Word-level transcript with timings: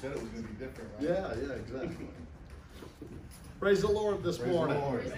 said 0.00 0.12
it 0.12 0.22
was 0.22 0.30
gonna 0.30 0.46
be 0.46 0.64
different, 0.64 0.90
right? 0.94 1.02
Yeah, 1.02 1.34
yeah, 1.40 1.54
exactly. 1.54 2.06
Praise 3.60 3.80
the 3.80 3.88
Lord 3.88 4.22
this 4.22 4.38
Praise 4.38 4.50
the 4.50 4.54
morning. 4.54 4.80
Lord. 4.80 5.12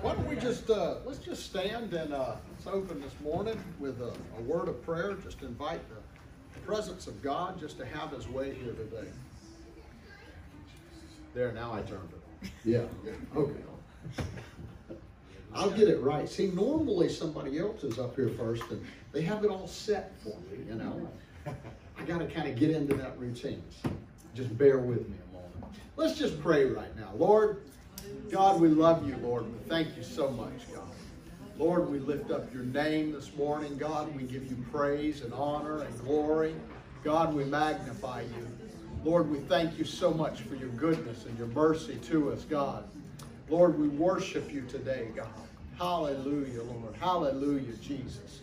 Why 0.00 0.14
don't 0.14 0.26
we 0.26 0.36
just, 0.36 0.70
uh, 0.70 0.96
let's 1.04 1.18
just 1.18 1.44
stand 1.44 1.92
and, 1.92 2.14
uh, 2.14 2.36
let's 2.50 2.66
open 2.66 3.00
this 3.02 3.12
morning 3.22 3.62
with 3.78 4.00
a, 4.00 4.14
a 4.38 4.42
word 4.42 4.68
of 4.68 4.82
prayer. 4.82 5.14
Just 5.22 5.42
invite 5.42 5.80
the 5.90 6.60
presence 6.60 7.06
of 7.06 7.22
God 7.22 7.60
just 7.60 7.76
to 7.78 7.84
have 7.84 8.10
his 8.10 8.26
way 8.26 8.54
here 8.54 8.72
today. 8.72 9.08
There, 11.34 11.52
now 11.52 11.74
I 11.74 11.82
turned 11.82 12.08
it. 12.12 12.50
Yeah, 12.64 12.84
okay. 13.36 13.60
I'll 15.52 15.70
get 15.70 15.88
it 15.88 16.00
right. 16.00 16.28
See, 16.28 16.48
normally 16.48 17.10
somebody 17.10 17.58
else 17.58 17.84
is 17.84 17.98
up 17.98 18.16
here 18.16 18.30
first 18.30 18.62
and 18.70 18.84
they 19.12 19.22
have 19.22 19.44
it 19.44 19.50
all 19.50 19.68
set 19.68 20.12
for 20.22 20.36
me, 20.50 20.64
you 20.66 20.74
know? 20.74 21.08
I 21.98 22.02
gotta 22.04 22.26
kind 22.26 22.48
of 22.48 22.56
get 22.56 22.70
into 22.70 22.94
that 22.96 23.18
routine. 23.18 23.62
Just 24.34 24.56
bear 24.58 24.78
with 24.78 25.08
me 25.08 25.16
a 25.30 25.34
moment. 25.34 25.74
Let's 25.96 26.18
just 26.18 26.40
pray 26.40 26.64
right 26.64 26.94
now. 26.96 27.10
Lord, 27.16 27.62
God, 28.30 28.60
we 28.60 28.68
love 28.68 29.06
you, 29.08 29.16
Lord. 29.18 29.44
We 29.44 29.68
thank 29.68 29.96
you 29.96 30.02
so 30.02 30.30
much, 30.30 30.72
God. 30.74 30.82
Lord, 31.56 31.88
we 31.88 32.00
lift 32.00 32.30
up 32.32 32.52
your 32.52 32.64
name 32.64 33.12
this 33.12 33.34
morning. 33.36 33.76
God, 33.78 34.14
we 34.16 34.24
give 34.24 34.50
you 34.50 34.56
praise 34.72 35.22
and 35.22 35.32
honor 35.32 35.82
and 35.82 36.00
glory. 36.00 36.54
God, 37.04 37.32
we 37.32 37.44
magnify 37.44 38.22
you. 38.22 38.48
Lord, 39.04 39.30
we 39.30 39.38
thank 39.40 39.78
you 39.78 39.84
so 39.84 40.10
much 40.12 40.40
for 40.40 40.56
your 40.56 40.70
goodness 40.70 41.26
and 41.26 41.38
your 41.38 41.46
mercy 41.48 41.96
to 42.06 42.32
us, 42.32 42.44
God. 42.44 42.84
Lord, 43.48 43.78
we 43.78 43.88
worship 43.88 44.52
you 44.52 44.62
today, 44.62 45.08
God. 45.14 45.28
Hallelujah, 45.78 46.62
Lord. 46.62 46.96
Hallelujah, 46.98 47.74
Jesus. 47.76 48.40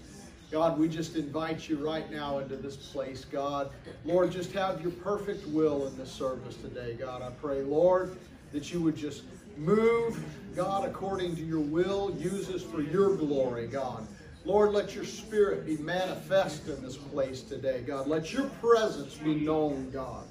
God, 0.51 0.77
we 0.77 0.89
just 0.89 1.15
invite 1.15 1.69
you 1.69 1.77
right 1.77 2.11
now 2.11 2.39
into 2.39 2.57
this 2.57 2.75
place, 2.75 3.23
God. 3.23 3.71
Lord, 4.03 4.33
just 4.33 4.51
have 4.51 4.81
your 4.81 4.91
perfect 4.91 5.47
will 5.47 5.87
in 5.87 5.97
this 5.97 6.11
service 6.11 6.57
today, 6.57 6.93
God. 6.99 7.21
I 7.21 7.29
pray, 7.29 7.61
Lord, 7.61 8.17
that 8.51 8.73
you 8.73 8.81
would 8.81 8.97
just 8.97 9.23
move, 9.55 10.21
God, 10.53 10.83
according 10.83 11.37
to 11.37 11.41
your 11.41 11.61
will. 11.61 12.13
Use 12.19 12.49
us 12.49 12.61
for 12.61 12.81
your 12.81 13.15
glory, 13.15 13.67
God. 13.67 14.05
Lord, 14.43 14.73
let 14.73 14.93
your 14.93 15.05
spirit 15.05 15.65
be 15.65 15.77
manifest 15.77 16.67
in 16.67 16.83
this 16.83 16.97
place 16.97 17.43
today, 17.43 17.81
God. 17.87 18.07
Let 18.07 18.33
your 18.33 18.49
presence 18.61 19.15
be 19.15 19.35
known, 19.35 19.89
God. 19.91 20.25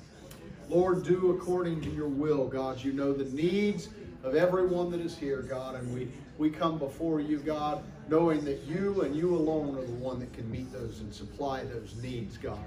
Lord, 0.68 1.02
do 1.02 1.30
according 1.30 1.80
to 1.80 1.90
your 1.90 2.08
will, 2.08 2.46
God. 2.46 2.84
You 2.84 2.92
know 2.92 3.14
the 3.14 3.24
needs 3.34 3.88
of 4.22 4.34
everyone 4.34 4.90
that 4.90 5.00
is 5.00 5.16
here, 5.16 5.42
God, 5.42 5.76
and 5.76 5.94
we, 5.94 6.08
we 6.38 6.50
come 6.50 6.78
before 6.78 7.20
you, 7.20 7.38
God, 7.38 7.82
knowing 8.08 8.44
that 8.44 8.60
you 8.62 9.02
and 9.02 9.14
you 9.16 9.34
alone 9.34 9.76
are 9.78 9.84
the 9.84 9.92
one 9.92 10.18
that 10.20 10.32
can 10.32 10.50
meet 10.50 10.72
those 10.72 11.00
and 11.00 11.12
supply 11.14 11.64
those 11.64 11.94
needs, 12.02 12.36
God. 12.36 12.58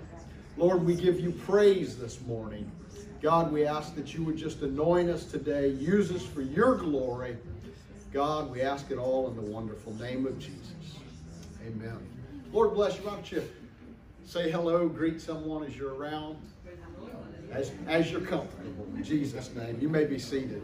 Lord, 0.57 0.83
we 0.85 0.95
give 0.95 1.19
you 1.19 1.31
praise 1.31 1.97
this 1.97 2.21
morning. 2.21 2.69
God, 3.21 3.51
we 3.51 3.65
ask 3.65 3.95
that 3.95 4.13
you 4.13 4.23
would 4.23 4.37
just 4.37 4.61
anoint 4.61 5.09
us 5.09 5.25
today, 5.25 5.69
use 5.69 6.11
us 6.11 6.25
for 6.25 6.41
your 6.41 6.75
glory. 6.75 7.37
God, 8.11 8.51
we 8.51 8.61
ask 8.61 8.91
it 8.91 8.97
all 8.97 9.29
in 9.29 9.35
the 9.35 9.41
wonderful 9.41 9.93
name 9.95 10.25
of 10.25 10.37
Jesus. 10.39 10.59
Amen. 11.65 11.97
Lord 12.51 12.73
bless 12.73 12.97
you. 12.97 13.03
Why 13.03 13.15
don't 13.15 13.31
you 13.31 13.43
say 14.25 14.51
hello, 14.51 14.87
greet 14.87 15.21
someone 15.21 15.63
as 15.63 15.75
you're 15.75 15.95
around, 15.95 16.37
as, 17.51 17.71
as 17.87 18.11
you're 18.11 18.21
comfortable. 18.21 18.87
In 18.95 19.03
Jesus' 19.03 19.53
name. 19.55 19.77
You 19.81 19.89
may 19.89 20.05
be 20.05 20.19
seated. 20.19 20.61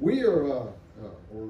We 0.00 0.22
are, 0.22 0.44
uh, 0.44 0.60
uh, 0.60 1.34
or 1.34 1.48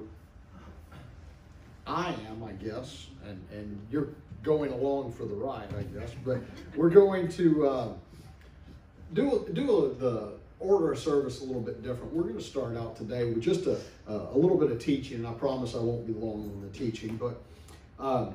I 1.87 2.15
am, 2.31 2.43
I 2.43 2.53
guess, 2.53 3.09
and, 3.27 3.43
and 3.53 3.79
you're 3.91 4.09
going 4.43 4.73
along 4.73 5.13
for 5.13 5.25
the 5.25 5.35
ride, 5.35 5.69
I 5.79 5.83
guess, 5.99 6.13
but 6.25 6.39
we're 6.75 6.89
going 6.89 7.29
to 7.33 7.69
uh, 7.69 7.89
do, 9.13 9.47
do 9.53 9.95
the 9.99 10.33
order 10.61 10.93
of 10.93 10.99
service 10.99 11.43
a 11.43 11.45
little 11.45 11.61
bit 11.61 11.83
different. 11.83 12.13
We're 12.13 12.23
going 12.23 12.39
to 12.39 12.43
start 12.43 12.77
out 12.77 12.97
today 12.97 13.25
with 13.25 13.43
just 13.43 13.67
a, 13.67 13.79
a 14.07 14.37
little 14.37 14.57
bit 14.57 14.71
of 14.71 14.79
teaching, 14.79 15.19
and 15.19 15.27
I 15.27 15.33
promise 15.33 15.75
I 15.75 15.79
won't 15.79 16.07
be 16.07 16.15
long 16.15 16.51
on 16.51 16.63
the 16.63 16.79
teaching, 16.79 17.17
but 17.17 17.41
um, 18.03 18.35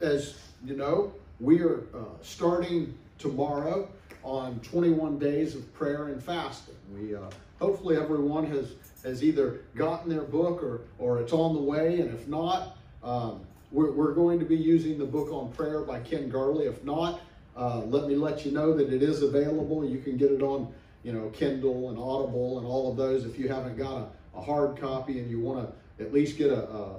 as 0.00 0.38
you 0.64 0.76
know, 0.76 1.12
we 1.38 1.60
are 1.62 1.84
uh, 1.94 2.04
starting 2.22 2.96
tomorrow 3.18 3.88
on 4.24 4.58
21 4.60 5.18
days 5.18 5.54
of 5.54 5.72
prayer 5.74 6.08
and 6.08 6.22
fasting. 6.22 6.74
We 6.92 7.14
uh, 7.14 7.20
hopefully 7.58 7.96
everyone 7.96 8.46
has 8.46 8.72
has 9.04 9.22
either 9.22 9.60
gotten 9.74 10.10
their 10.10 10.22
book 10.22 10.62
or 10.62 10.82
or 10.98 11.20
it's 11.20 11.32
on 11.32 11.54
the 11.54 11.60
way, 11.60 12.00
and 12.00 12.12
if 12.14 12.28
not, 12.28 12.76
um, 13.02 13.40
we're, 13.70 13.90
we're 13.92 14.12
going 14.12 14.38
to 14.38 14.44
be 14.44 14.56
using 14.56 14.98
the 14.98 15.04
book 15.04 15.30
on 15.30 15.52
prayer 15.52 15.80
by 15.82 16.00
Ken 16.00 16.28
Gurley. 16.28 16.66
If 16.66 16.84
not, 16.84 17.20
uh, 17.56 17.80
let 17.80 18.06
me 18.06 18.16
let 18.16 18.44
you 18.44 18.52
know 18.52 18.74
that 18.74 18.92
it 18.92 19.02
is 19.02 19.22
available. 19.22 19.84
You 19.84 19.98
can 19.98 20.16
get 20.16 20.30
it 20.30 20.42
on 20.42 20.72
you 21.02 21.12
know 21.12 21.28
Kindle 21.30 21.90
and 21.90 21.98
Audible 21.98 22.58
and 22.58 22.66
all 22.66 22.90
of 22.90 22.96
those. 22.96 23.24
If 23.24 23.38
you 23.38 23.48
haven't 23.48 23.76
got 23.76 24.10
a, 24.34 24.38
a 24.38 24.42
hard 24.42 24.80
copy 24.80 25.18
and 25.18 25.30
you 25.30 25.40
want 25.40 25.68
to 25.68 26.04
at 26.04 26.12
least 26.12 26.38
get 26.38 26.50
a, 26.50 26.62
a 26.68 26.96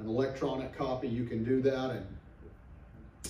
an 0.00 0.08
electronic 0.08 0.76
copy, 0.76 1.08
you 1.08 1.24
can 1.24 1.44
do 1.44 1.62
that 1.62 1.90
and 1.90 2.06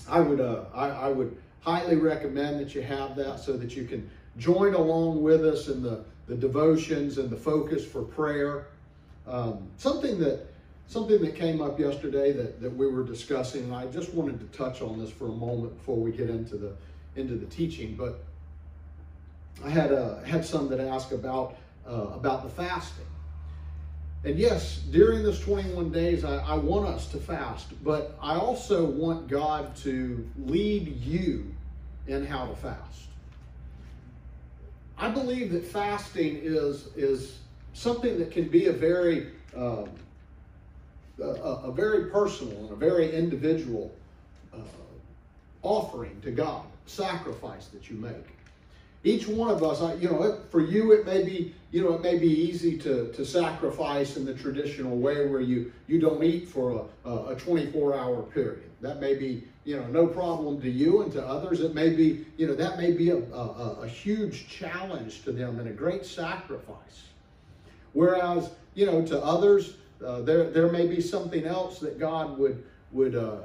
I 0.08 0.20
would, 0.20 0.40
uh, 0.40 0.64
I, 0.74 0.88
I 0.88 1.08
would 1.08 1.36
highly 1.60 1.96
recommend 1.96 2.60
that 2.60 2.74
you 2.74 2.82
have 2.82 3.16
that 3.16 3.40
so 3.40 3.56
that 3.56 3.74
you 3.74 3.84
can 3.84 4.08
join 4.38 4.74
along 4.74 5.22
with 5.22 5.44
us 5.44 5.68
in 5.68 5.82
the, 5.82 6.04
the 6.26 6.34
devotions 6.34 7.18
and 7.18 7.30
the 7.30 7.36
focus 7.36 7.84
for 7.84 8.02
prayer. 8.02 8.66
Um, 9.26 9.68
something 9.76 10.18
that 10.20 10.46
something 10.88 11.20
that 11.20 11.34
came 11.34 11.60
up 11.60 11.80
yesterday 11.80 12.32
that, 12.32 12.60
that 12.60 12.74
we 12.74 12.86
were 12.86 13.02
discussing, 13.02 13.64
and 13.64 13.74
I 13.74 13.86
just 13.86 14.14
wanted 14.14 14.38
to 14.40 14.56
touch 14.56 14.82
on 14.82 15.00
this 15.00 15.10
for 15.10 15.26
a 15.26 15.32
moment 15.32 15.76
before 15.76 15.96
we 15.96 16.12
get 16.12 16.30
into 16.30 16.56
the 16.56 16.74
into 17.16 17.34
the 17.34 17.46
teaching. 17.46 17.94
But 17.96 18.20
I 19.64 19.70
had 19.70 19.92
uh, 19.92 20.22
had 20.22 20.44
some 20.44 20.68
that 20.68 20.80
asked 20.80 21.12
about 21.12 21.56
uh, 21.86 21.92
about 22.14 22.42
the 22.42 22.50
fasting. 22.50 23.06
And 24.24 24.38
yes, 24.38 24.78
during 24.78 25.22
this 25.22 25.38
21 25.38 25.92
days, 25.92 26.24
I, 26.24 26.38
I, 26.38 26.54
want 26.54 26.88
us 26.88 27.06
to 27.12 27.18
fast, 27.18 27.68
but 27.84 28.18
I 28.20 28.34
also 28.34 28.84
want 28.84 29.28
God 29.28 29.76
to 29.76 30.28
lead 30.36 31.00
you 31.00 31.54
in 32.08 32.26
how 32.26 32.46
to 32.46 32.56
fast. 32.56 33.06
I 34.98 35.10
believe 35.10 35.52
that 35.52 35.64
fasting 35.64 36.40
is, 36.42 36.88
is 36.96 37.38
something 37.74 38.18
that 38.18 38.30
can 38.30 38.48
be 38.48 38.66
a 38.66 38.72
very, 38.72 39.28
um, 39.56 39.90
a, 41.20 41.24
a, 41.24 41.72
very 41.72 42.10
personal 42.10 42.56
and 42.58 42.70
a 42.70 42.76
very 42.76 43.14
individual 43.14 43.94
uh, 44.54 44.58
offering 45.62 46.18
to 46.22 46.30
God, 46.30 46.64
sacrifice 46.86 47.66
that 47.68 47.90
you 47.90 47.96
make 47.96 48.36
each 49.06 49.28
one 49.28 49.50
of 49.50 49.62
us, 49.62 49.80
you 50.00 50.10
know, 50.10 50.40
for 50.50 50.60
you 50.60 50.92
it 50.92 51.06
may 51.06 51.22
be, 51.22 51.54
you 51.70 51.82
know, 51.82 51.94
it 51.94 52.02
may 52.02 52.18
be 52.18 52.28
easy 52.28 52.76
to, 52.78 53.12
to 53.12 53.24
sacrifice 53.24 54.16
in 54.16 54.24
the 54.24 54.34
traditional 54.34 54.96
way 54.96 55.26
where 55.28 55.40
you, 55.40 55.72
you 55.86 56.00
don't 56.00 56.22
eat 56.24 56.48
for 56.48 56.88
a, 57.04 57.10
a 57.10 57.36
24 57.36 57.96
hour 57.96 58.22
period. 58.22 58.68
That 58.80 59.00
may 59.00 59.14
be, 59.14 59.44
you 59.66 59.76
know, 59.76 59.86
no 59.88 60.06
problem 60.06 60.60
to 60.62 60.70
you 60.70 61.02
and 61.02 61.12
to 61.12 61.26
others. 61.26 61.58
It 61.60 61.74
may 61.74 61.90
be, 61.90 62.24
you 62.36 62.46
know, 62.46 62.54
that 62.54 62.78
may 62.78 62.92
be 62.92 63.10
a, 63.10 63.16
a, 63.16 63.80
a 63.82 63.88
huge 63.88 64.48
challenge 64.48 65.24
to 65.24 65.32
them 65.32 65.58
and 65.58 65.68
a 65.68 65.72
great 65.72 66.06
sacrifice. 66.06 67.08
Whereas, 67.92 68.50
you 68.74 68.86
know, 68.86 69.04
to 69.04 69.20
others, 69.20 69.74
uh, 70.04 70.20
there, 70.20 70.50
there 70.50 70.70
may 70.70 70.86
be 70.86 71.00
something 71.00 71.44
else 71.44 71.80
that 71.80 71.98
God 71.98 72.38
would, 72.38 72.64
would, 72.92 73.16
uh, 73.16 73.38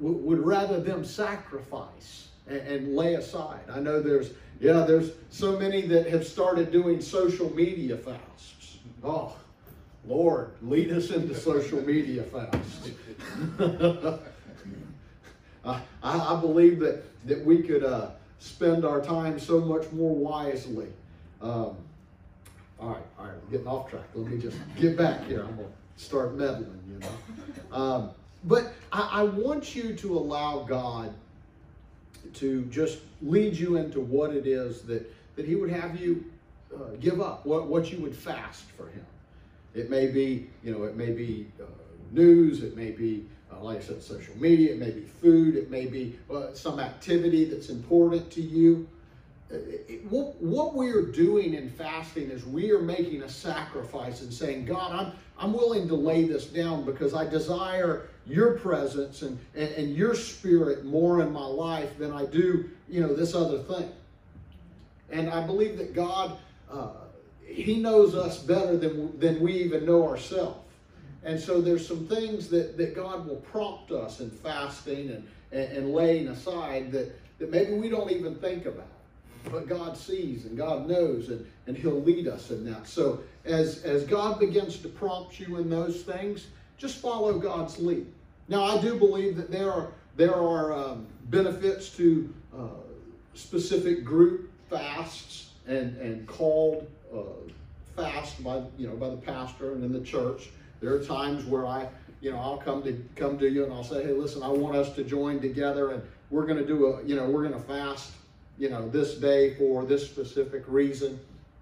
would 0.00 0.40
rather 0.40 0.80
them 0.80 1.04
sacrifice 1.04 2.28
and, 2.48 2.60
and 2.60 2.96
lay 2.96 3.14
aside. 3.14 3.60
I 3.72 3.78
know 3.78 4.02
there's, 4.02 4.32
yeah, 4.58 4.80
there's 4.80 5.12
so 5.30 5.56
many 5.56 5.82
that 5.82 6.08
have 6.08 6.26
started 6.26 6.72
doing 6.72 7.00
social 7.00 7.54
media 7.54 7.96
fasts. 7.96 8.78
Oh, 9.04 9.36
Lord, 10.04 10.50
lead 10.60 10.90
us 10.90 11.10
into 11.10 11.36
social 11.36 11.80
media 11.82 12.24
fasts. 12.24 12.90
I, 15.64 15.80
I 16.02 16.40
believe 16.40 16.80
that, 16.80 17.04
that 17.26 17.44
we 17.44 17.62
could 17.62 17.84
uh, 17.84 18.10
spend 18.38 18.84
our 18.84 19.00
time 19.00 19.38
so 19.38 19.60
much 19.60 19.90
more 19.92 20.14
wisely. 20.14 20.88
Um, 21.40 21.76
all 22.80 22.88
right, 22.88 23.02
all 23.18 23.26
right, 23.26 23.34
we're 23.44 23.50
getting 23.50 23.66
off 23.66 23.90
track. 23.90 24.04
Let 24.14 24.30
me 24.30 24.38
just 24.38 24.56
get 24.80 24.96
back 24.96 25.24
here. 25.26 25.42
I'm 25.42 25.56
going 25.56 25.68
to 25.68 26.04
start 26.04 26.34
meddling, 26.34 26.82
you 26.90 26.98
know. 26.98 27.76
Um, 27.76 28.10
but 28.44 28.72
I, 28.90 29.20
I 29.20 29.22
want 29.22 29.76
you 29.76 29.94
to 29.94 30.18
allow 30.18 30.64
God 30.64 31.14
to 32.34 32.64
just 32.66 32.98
lead 33.20 33.54
you 33.54 33.76
into 33.76 34.00
what 34.00 34.34
it 34.34 34.46
is 34.46 34.82
that, 34.82 35.12
that 35.36 35.46
he 35.46 35.54
would 35.54 35.70
have 35.70 36.00
you 36.00 36.24
uh, 36.74 36.96
give 37.00 37.20
up, 37.20 37.46
what, 37.46 37.66
what 37.66 37.92
you 37.92 37.98
would 37.98 38.14
fast 38.14 38.64
for 38.76 38.88
him. 38.88 39.04
It 39.74 39.90
may 39.90 40.08
be, 40.08 40.48
you 40.64 40.72
know, 40.72 40.84
it 40.84 40.96
may 40.96 41.12
be 41.12 41.46
uh, 41.60 41.64
news, 42.10 42.62
it 42.62 42.76
may 42.76 42.90
be, 42.90 43.24
uh, 43.41 43.41
like 43.62 43.78
I 43.78 43.80
said, 43.80 44.02
social 44.02 44.36
media, 44.36 44.72
it 44.72 44.78
may 44.78 44.90
be 44.90 45.02
food, 45.02 45.56
it 45.56 45.70
may 45.70 45.86
be 45.86 46.18
uh, 46.32 46.52
some 46.52 46.80
activity 46.80 47.44
that's 47.44 47.68
important 47.68 48.30
to 48.32 48.42
you. 48.42 48.88
Uh, 49.52 49.56
it, 49.88 50.04
what, 50.10 50.34
what 50.42 50.74
we 50.74 50.90
are 50.90 51.02
doing 51.02 51.54
in 51.54 51.68
fasting 51.70 52.30
is 52.30 52.44
we 52.46 52.70
are 52.70 52.80
making 52.80 53.22
a 53.22 53.28
sacrifice 53.28 54.22
and 54.22 54.32
saying, 54.32 54.64
God, 54.64 54.92
I'm, 54.92 55.12
I'm 55.38 55.52
willing 55.52 55.88
to 55.88 55.94
lay 55.94 56.24
this 56.24 56.46
down 56.46 56.84
because 56.84 57.14
I 57.14 57.28
desire 57.28 58.08
your 58.26 58.58
presence 58.58 59.22
and, 59.22 59.38
and, 59.54 59.68
and 59.70 59.96
your 59.96 60.14
spirit 60.14 60.84
more 60.84 61.20
in 61.20 61.32
my 61.32 61.44
life 61.44 61.98
than 61.98 62.12
I 62.12 62.24
do, 62.26 62.70
you 62.88 63.00
know, 63.00 63.14
this 63.14 63.34
other 63.34 63.58
thing. 63.58 63.90
And 65.10 65.28
I 65.28 65.44
believe 65.46 65.76
that 65.78 65.94
God, 65.94 66.38
uh, 66.70 66.88
He 67.44 67.78
knows 67.80 68.14
us 68.14 68.38
better 68.38 68.76
than, 68.78 69.18
than 69.18 69.40
we 69.40 69.52
even 69.54 69.84
know 69.84 70.08
ourselves. 70.08 70.61
And 71.24 71.38
so 71.38 71.60
there's 71.60 71.86
some 71.86 72.06
things 72.06 72.48
that, 72.48 72.76
that 72.76 72.94
God 72.94 73.26
will 73.26 73.36
prompt 73.36 73.92
us 73.92 74.20
in 74.20 74.30
fasting 74.30 75.10
and, 75.10 75.28
and, 75.52 75.76
and 75.76 75.92
laying 75.92 76.28
aside 76.28 76.90
that, 76.92 77.12
that 77.38 77.50
maybe 77.50 77.74
we 77.74 77.88
don't 77.88 78.10
even 78.10 78.34
think 78.34 78.66
about. 78.66 78.86
But 79.50 79.68
God 79.68 79.96
sees 79.96 80.44
and 80.44 80.56
God 80.56 80.88
knows 80.88 81.28
and, 81.28 81.46
and 81.66 81.76
He'll 81.76 82.00
lead 82.00 82.28
us 82.28 82.50
in 82.50 82.64
that. 82.72 82.86
So 82.86 83.20
as, 83.44 83.82
as 83.82 84.04
God 84.04 84.38
begins 84.38 84.78
to 84.78 84.88
prompt 84.88 85.38
you 85.40 85.58
in 85.58 85.68
those 85.68 86.02
things, 86.02 86.46
just 86.78 87.00
follow 87.00 87.38
God's 87.38 87.78
lead. 87.78 88.06
Now, 88.48 88.64
I 88.64 88.80
do 88.80 88.98
believe 88.98 89.36
that 89.36 89.50
there 89.50 89.72
are, 89.72 89.88
there 90.16 90.34
are 90.34 90.72
um, 90.72 91.06
benefits 91.24 91.90
to 91.96 92.32
uh, 92.56 92.66
specific 93.34 94.04
group 94.04 94.50
fasts 94.68 95.50
and, 95.66 95.96
and 95.98 96.26
called 96.26 96.88
uh, 97.14 97.20
fast 97.96 98.42
by, 98.42 98.62
you 98.76 98.88
know, 98.88 98.96
by 98.96 99.08
the 99.10 99.16
pastor 99.16 99.72
and 99.72 99.84
in 99.84 99.92
the 99.92 100.00
church. 100.00 100.50
There 100.82 100.92
are 100.92 101.02
times 101.02 101.44
where 101.44 101.64
I, 101.64 101.88
you 102.20 102.32
know, 102.32 102.38
I'll 102.38 102.58
come 102.58 102.82
to 102.82 102.92
come 103.14 103.38
to 103.38 103.48
you 103.48 103.64
and 103.64 103.72
I'll 103.72 103.84
say, 103.84 104.02
hey, 104.02 104.12
listen, 104.12 104.42
I 104.42 104.48
want 104.48 104.76
us 104.76 104.94
to 104.96 105.04
join 105.04 105.40
together 105.40 105.92
and 105.92 106.02
we're 106.30 106.44
going 106.44 106.58
to 106.58 106.66
do 106.66 106.86
a, 106.86 107.04
you 107.04 107.14
know, 107.14 107.24
we're 107.30 107.48
going 107.48 107.58
to 107.58 107.66
fast, 107.66 108.12
you 108.58 108.68
know, 108.68 108.88
this 108.88 109.14
day 109.14 109.54
for 109.54 109.84
this 109.84 110.04
specific 110.04 110.64
reason. 110.66 111.18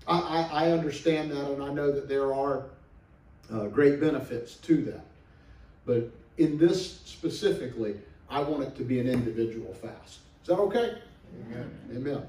I, 0.09 0.19
I, 0.19 0.65
I 0.65 0.71
understand 0.73 1.31
that 1.33 1.51
and 1.51 1.63
I 1.63 1.73
know 1.73 1.93
that 1.93 2.09
there 2.09 2.33
are 2.33 2.65
uh, 3.53 3.67
great 3.67 4.01
benefits 4.01 4.57
to 4.57 4.83
that. 4.85 5.05
But 5.85 6.11
in 6.39 6.57
this 6.57 7.01
specifically, 7.05 7.97
I 8.31 8.41
want 8.41 8.63
it 8.63 8.77
to 8.77 8.85
be 8.85 9.01
an 9.01 9.09
individual 9.09 9.75
fast. 9.75 10.21
Is 10.43 10.49
that 10.49 10.59
okay? 10.59 10.99
Amen. 11.47 11.71
Amen. 11.95 12.27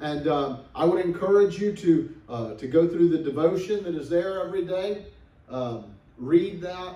And 0.00 0.28
um, 0.28 0.60
I 0.74 0.84
would 0.84 1.04
encourage 1.04 1.58
you 1.58 1.72
to 1.74 2.14
uh, 2.28 2.54
to 2.54 2.68
go 2.68 2.86
through 2.86 3.08
the 3.08 3.18
devotion 3.18 3.82
that 3.84 3.94
is 3.94 4.08
there 4.08 4.44
every 4.44 4.64
day. 4.64 5.06
Um, 5.48 5.86
read 6.18 6.60
that. 6.60 6.94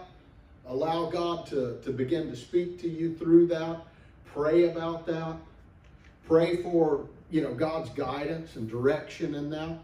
Allow 0.66 1.10
God 1.10 1.46
to, 1.46 1.78
to 1.82 1.90
begin 1.90 2.30
to 2.30 2.36
speak 2.36 2.80
to 2.80 2.88
you 2.88 3.14
through 3.14 3.46
that. 3.48 3.80
Pray 4.26 4.69
about 4.69 5.06
that. 5.06 5.36
Pray 6.26 6.62
for 6.62 7.06
you 7.30 7.42
know 7.42 7.52
God's 7.54 7.90
guidance 7.90 8.56
and 8.56 8.70
direction 8.70 9.34
in 9.34 9.50
that. 9.50 9.78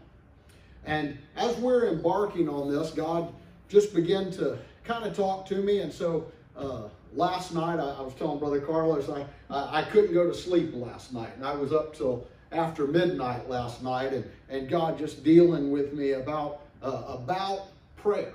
And 0.85 1.17
as 1.35 1.55
we're 1.57 1.89
embarking 1.89 2.47
on 2.47 2.71
this, 2.71 2.91
God 2.91 3.33
just 3.67 3.93
began 3.93 4.31
to 4.31 4.57
kind 4.83 5.05
of 5.05 5.15
talk 5.15 5.45
to 5.47 5.55
me. 5.55 5.79
And 5.79 5.93
so 5.93 6.31
uh, 6.55 6.83
last 7.13 7.53
night, 7.53 7.79
I, 7.79 7.91
I, 7.91 8.01
was 8.01 8.13
telling 8.15 8.39
Brother 8.39 8.61
Carlos, 8.61 9.09
I, 9.09 9.25
I, 9.49 9.81
I 9.81 9.83
couldn't 9.83 10.13
go 10.13 10.27
to 10.27 10.33
sleep 10.33 10.71
last 10.73 11.13
night. 11.13 11.29
And 11.35 11.45
I 11.45 11.53
was 11.53 11.73
up 11.73 11.95
till 11.95 12.27
after 12.51 12.87
midnight 12.87 13.47
last 13.49 13.83
night 13.83 14.13
and, 14.13 14.29
and 14.49 14.67
God 14.67 14.97
just 14.97 15.23
dealing 15.23 15.69
with 15.69 15.93
me 15.93 16.13
about, 16.13 16.61
uh, 16.81 17.03
about 17.07 17.67
prayer. 17.97 18.33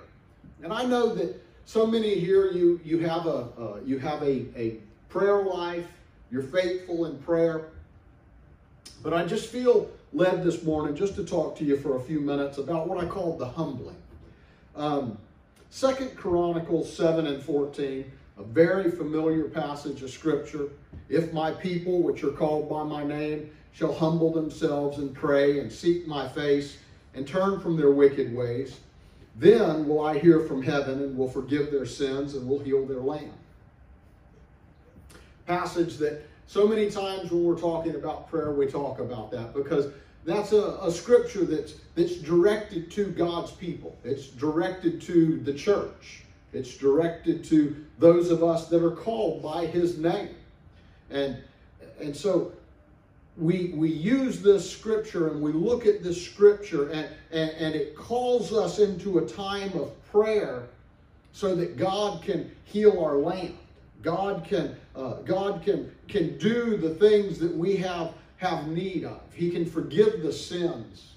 And 0.64 0.72
I 0.72 0.82
know 0.84 1.14
that 1.14 1.44
so 1.66 1.87
many 1.87 2.19
here, 2.19 2.50
you, 2.50 2.81
you 2.82 2.99
have, 3.00 3.26
a, 3.26 3.49
uh, 3.58 3.76
you 3.84 3.99
have 3.99 4.22
a, 4.22 4.46
a 4.58 4.78
prayer 5.11 5.43
life, 5.43 5.87
you're 6.32 6.43
faithful 6.43 7.05
in 7.05 7.19
prayer. 7.19 7.66
But 9.02 9.12
I 9.12 9.26
just 9.26 9.50
feel 9.50 9.90
led 10.14 10.43
this 10.43 10.62
morning 10.62 10.96
just 10.96 11.16
to 11.16 11.25
talk 11.25 11.55
to 11.58 11.64
you 11.64 11.76
for 11.76 11.99
a 11.99 12.00
few 12.00 12.19
minutes 12.19 12.56
about 12.56 12.88
what 12.88 12.96
I 12.96 13.06
call 13.06 13.37
the 13.37 13.46
humbling. 13.46 13.96
Um, 14.75 15.19
Second 15.69 16.16
Chronicles 16.16 16.90
7 16.96 17.26
and 17.26 17.43
14, 17.43 18.10
a 18.38 18.43
very 18.43 18.90
familiar 18.90 19.44
passage 19.44 20.02
of 20.02 20.08
scripture. 20.08 20.70
If 21.10 21.31
my 21.34 21.50
people, 21.50 22.00
which 22.00 22.25
are 22.25 22.31
called 22.31 22.70
by 22.70 22.84
my 22.84 23.05
name, 23.05 23.50
shall 23.72 23.93
humble 23.93 24.32
themselves 24.32 24.96
and 24.96 25.14
pray 25.14 25.58
and 25.58 25.70
seek 25.70 26.06
my 26.06 26.26
face 26.26 26.78
and 27.12 27.28
turn 27.28 27.60
from 27.60 27.76
their 27.76 27.90
wicked 27.90 28.34
ways, 28.34 28.78
then 29.36 29.88
will 29.88 30.04
I 30.04 30.19
hear 30.19 30.40
from 30.40 30.62
heaven 30.62 31.02
and 31.02 31.16
will 31.16 31.28
forgive 31.28 31.70
their 31.70 31.86
sins 31.86 32.34
and 32.34 32.48
will 32.48 32.60
heal 32.60 32.86
their 32.86 33.00
land. 33.00 33.32
Passage 35.46 35.96
that 35.98 36.22
so 36.46 36.66
many 36.66 36.90
times 36.90 37.31
when 37.31 37.44
we're 37.44 37.58
talking 37.58 37.96
about 37.96 38.28
prayer, 38.31 38.52
we 38.52 38.66
talk 38.66 39.00
about 39.00 39.31
that 39.32 39.54
because 39.54 39.88
that's 40.25 40.52
a, 40.52 40.78
a 40.82 40.90
scripture 40.90 41.44
that's, 41.44 41.75
that's 41.94 42.16
directed 42.16 42.90
to 42.92 43.06
God's 43.06 43.50
people. 43.52 43.96
It's 44.04 44.28
directed 44.28 45.02
to 45.02 45.38
the 45.40 45.52
church. 45.52 46.22
It's 46.52 46.76
directed 46.76 47.44
to 47.46 47.84
those 47.98 48.31
of 48.31 48.42
us 48.42 48.69
that 48.69 48.84
are 48.84 48.92
called 48.92 49.42
by 49.42 49.66
his 49.66 49.98
name. 49.98 50.36
And, 51.10 51.36
and 52.00 52.16
so 52.16 52.52
we, 53.36 53.72
we 53.75 53.88
use 53.88 54.40
this 54.40 54.70
scripture 54.70 55.28
and 55.28 55.40
we 55.40 55.52
look 55.52 55.86
at 55.86 56.02
this 56.02 56.25
scripture 56.25 56.90
and, 56.90 57.08
and, 57.32 57.50
and 57.50 57.75
it 57.75 57.96
calls 57.96 58.52
us 58.52 58.78
into 58.78 59.19
a 59.19 59.26
time 59.26 59.72
of 59.76 59.90
prayer 60.10 60.69
so 61.32 61.56
that 61.56 61.76
God 61.76 62.22
can 62.22 62.50
heal 62.64 63.02
our 63.02 63.16
land. 63.16 63.58
God 64.02 64.44
can, 64.48 64.76
uh, 64.94 65.14
God 65.22 65.62
can, 65.64 65.92
can 66.06 66.38
do 66.38 66.76
the 66.76 66.90
things 66.90 67.38
that 67.38 67.54
we 67.54 67.76
have, 67.76 68.12
have 68.36 68.69
need 68.69 69.04
of. 69.04 69.20
He 69.32 69.50
can 69.50 69.66
forgive 69.66 70.22
the 70.22 70.32
sins. 70.32 71.14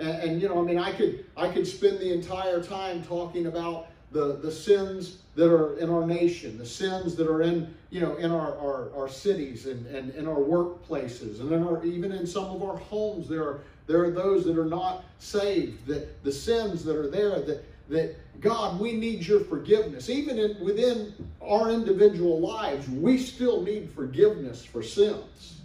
And, 0.00 0.08
and, 0.08 0.42
you 0.42 0.48
know, 0.48 0.60
I 0.60 0.64
mean, 0.64 0.78
I 0.78 0.92
could, 0.92 1.26
I 1.36 1.48
could 1.48 1.66
spend 1.66 2.00
the 2.00 2.12
entire 2.12 2.60
time 2.60 3.04
talking 3.04 3.46
about 3.46 3.88
the, 4.10 4.36
the 4.36 4.50
sins 4.50 5.18
that 5.40 5.50
are 5.50 5.78
in 5.78 5.88
our 5.88 6.06
nation, 6.06 6.58
the 6.58 6.66
sins 6.66 7.16
that 7.16 7.26
are 7.26 7.40
in, 7.40 7.74
you 7.88 7.98
know, 7.98 8.14
in 8.16 8.30
our, 8.30 8.58
our, 8.58 8.90
our 8.94 9.08
cities 9.08 9.64
and, 9.64 9.86
and 9.86 10.14
in 10.14 10.28
our 10.28 10.36
workplaces, 10.36 11.40
and 11.40 11.50
in 11.50 11.66
our, 11.66 11.82
even 11.82 12.12
in 12.12 12.26
some 12.26 12.44
of 12.44 12.62
our 12.62 12.76
homes, 12.76 13.26
there 13.26 13.42
are, 13.42 13.60
there 13.86 14.04
are 14.04 14.10
those 14.10 14.44
that 14.44 14.58
are 14.58 14.66
not 14.66 15.02
saved, 15.18 15.86
that 15.86 16.22
the 16.24 16.30
sins 16.30 16.84
that 16.84 16.94
are 16.94 17.08
there, 17.08 17.40
that, 17.40 17.64
that 17.88 18.16
God, 18.42 18.78
we 18.78 18.92
need 18.92 19.26
your 19.26 19.40
forgiveness. 19.40 20.10
Even 20.10 20.38
in, 20.38 20.62
within 20.62 21.14
our 21.40 21.70
individual 21.70 22.38
lives, 22.38 22.86
we 22.90 23.16
still 23.16 23.62
need 23.62 23.88
forgiveness 23.92 24.62
for 24.62 24.82
sins. 24.82 25.62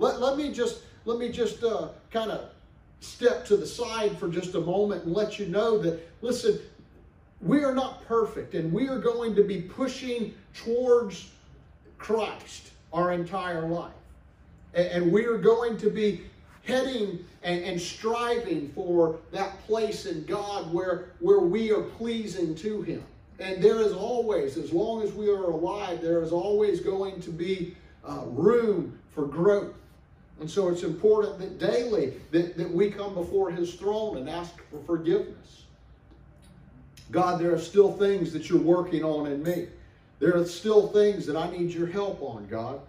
Let, 0.00 0.20
let 0.20 0.36
me 0.36 0.52
just, 0.52 0.80
let 1.04 1.20
me 1.20 1.30
just 1.30 1.62
uh, 1.62 1.90
kind 2.10 2.32
of 2.32 2.48
step 2.98 3.46
to 3.46 3.56
the 3.56 3.66
side 3.66 4.18
for 4.18 4.28
just 4.28 4.56
a 4.56 4.60
moment 4.60 5.04
and 5.04 5.14
let 5.14 5.38
you 5.38 5.46
know 5.46 5.78
that, 5.78 6.00
listen, 6.22 6.58
we 7.40 7.64
are 7.64 7.74
not 7.74 8.04
perfect 8.06 8.54
and 8.54 8.72
we 8.72 8.88
are 8.88 8.98
going 8.98 9.34
to 9.34 9.42
be 9.42 9.62
pushing 9.62 10.34
towards 10.54 11.30
Christ 11.98 12.70
our 12.92 13.12
entire 13.12 13.66
life. 13.66 13.92
And, 14.74 15.10
we 15.10 15.26
are 15.26 15.38
going 15.38 15.76
to 15.78 15.90
be 15.90 16.20
heading 16.64 17.24
and, 17.42 17.64
and, 17.64 17.80
striving 17.80 18.68
for 18.68 19.18
that 19.32 19.60
place 19.66 20.06
in 20.06 20.24
God 20.26 20.72
where, 20.72 21.06
where 21.18 21.40
we 21.40 21.72
are 21.72 21.82
pleasing 21.82 22.54
to 22.56 22.82
Him. 22.82 23.02
And 23.40 23.60
there 23.60 23.80
is 23.80 23.92
always, 23.92 24.56
as 24.56 24.72
long 24.72 25.02
as 25.02 25.12
we 25.12 25.28
are 25.28 25.42
alive, 25.42 26.00
there 26.02 26.22
is 26.22 26.30
always 26.30 26.80
going 26.80 27.20
to 27.22 27.30
be 27.30 27.74
uh, 28.04 28.22
room 28.26 28.96
for 29.12 29.26
growth. 29.26 29.74
And 30.38 30.48
so 30.48 30.68
it's 30.68 30.84
important 30.84 31.38
that 31.40 31.58
daily 31.58 32.14
that, 32.30 32.56
that 32.56 32.70
we 32.70 32.90
come 32.90 33.14
before 33.14 33.50
His 33.50 33.74
throne 33.74 34.18
and 34.18 34.28
ask 34.28 34.54
for 34.70 34.78
forgiveness. 34.84 35.64
God, 37.10 37.40
there 37.40 37.52
are 37.52 37.58
still 37.58 37.92
things 37.92 38.32
that 38.32 38.48
you're 38.48 38.60
working 38.60 39.04
on 39.04 39.26
in 39.26 39.42
me. 39.42 39.66
There 40.18 40.36
are 40.36 40.44
still 40.44 40.88
things 40.88 41.26
that 41.26 41.36
I 41.36 41.50
need 41.50 41.70
your 41.70 41.86
help 41.86 42.22
on, 42.22 42.46
God. 42.48 42.80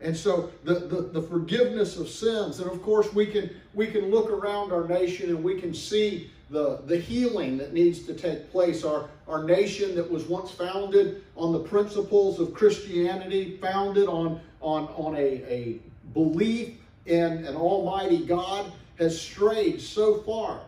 And 0.00 0.16
so 0.16 0.52
the, 0.64 0.74
the, 0.74 1.02
the, 1.02 1.22
forgiveness 1.22 1.98
of 1.98 2.08
sins, 2.08 2.60
and 2.60 2.70
of 2.70 2.80
course 2.82 3.12
we 3.12 3.26
can 3.26 3.50
we 3.74 3.88
can 3.88 4.12
look 4.12 4.30
around 4.30 4.72
our 4.72 4.86
nation 4.86 5.30
and 5.30 5.42
we 5.42 5.60
can 5.60 5.74
see 5.74 6.30
the, 6.50 6.80
the 6.86 6.96
healing 6.96 7.58
that 7.58 7.72
needs 7.72 8.04
to 8.06 8.14
take 8.14 8.50
place. 8.50 8.84
Our, 8.84 9.08
our 9.26 9.44
nation 9.44 9.94
that 9.96 10.08
was 10.08 10.24
once 10.24 10.50
founded 10.50 11.24
on 11.36 11.52
the 11.52 11.58
principles 11.58 12.38
of 12.38 12.54
Christianity, 12.54 13.58
founded 13.60 14.08
on, 14.08 14.40
on, 14.60 14.84
on 14.96 15.16
a, 15.16 15.18
a 15.18 15.78
belief 16.14 16.76
in 17.06 17.44
an 17.44 17.56
almighty 17.56 18.24
God, 18.24 18.72
has 18.98 19.20
strayed 19.20 19.80
so 19.80 20.18
far 20.18 20.60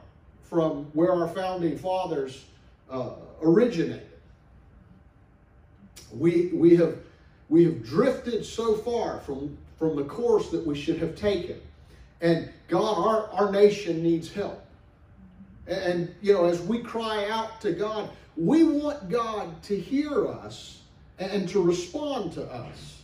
from 0.42 0.84
where 0.92 1.12
our 1.12 1.28
founding 1.28 1.78
fathers 1.78 2.44
uh, 2.90 3.10
originated. 3.42 4.06
We, 6.12 6.46
we, 6.48 6.76
have, 6.76 6.98
we 7.48 7.64
have 7.64 7.84
drifted 7.84 8.44
so 8.44 8.74
far 8.74 9.20
from, 9.20 9.56
from 9.78 9.96
the 9.96 10.04
course 10.04 10.50
that 10.50 10.66
we 10.66 10.74
should 10.74 10.98
have 10.98 11.14
taken. 11.14 11.60
And 12.20 12.50
God, 12.68 12.98
our, 12.98 13.30
our 13.30 13.52
nation 13.52 14.02
needs 14.02 14.32
help. 14.32 14.64
And, 15.66 15.78
and, 15.78 16.14
you 16.20 16.32
know, 16.32 16.46
as 16.46 16.60
we 16.60 16.80
cry 16.82 17.28
out 17.28 17.60
to 17.62 17.72
God, 17.72 18.10
we 18.36 18.64
want 18.64 19.08
God 19.08 19.62
to 19.64 19.78
hear 19.78 20.26
us 20.26 20.80
and 21.18 21.48
to 21.50 21.62
respond 21.62 22.32
to 22.32 22.44
us. 22.44 23.02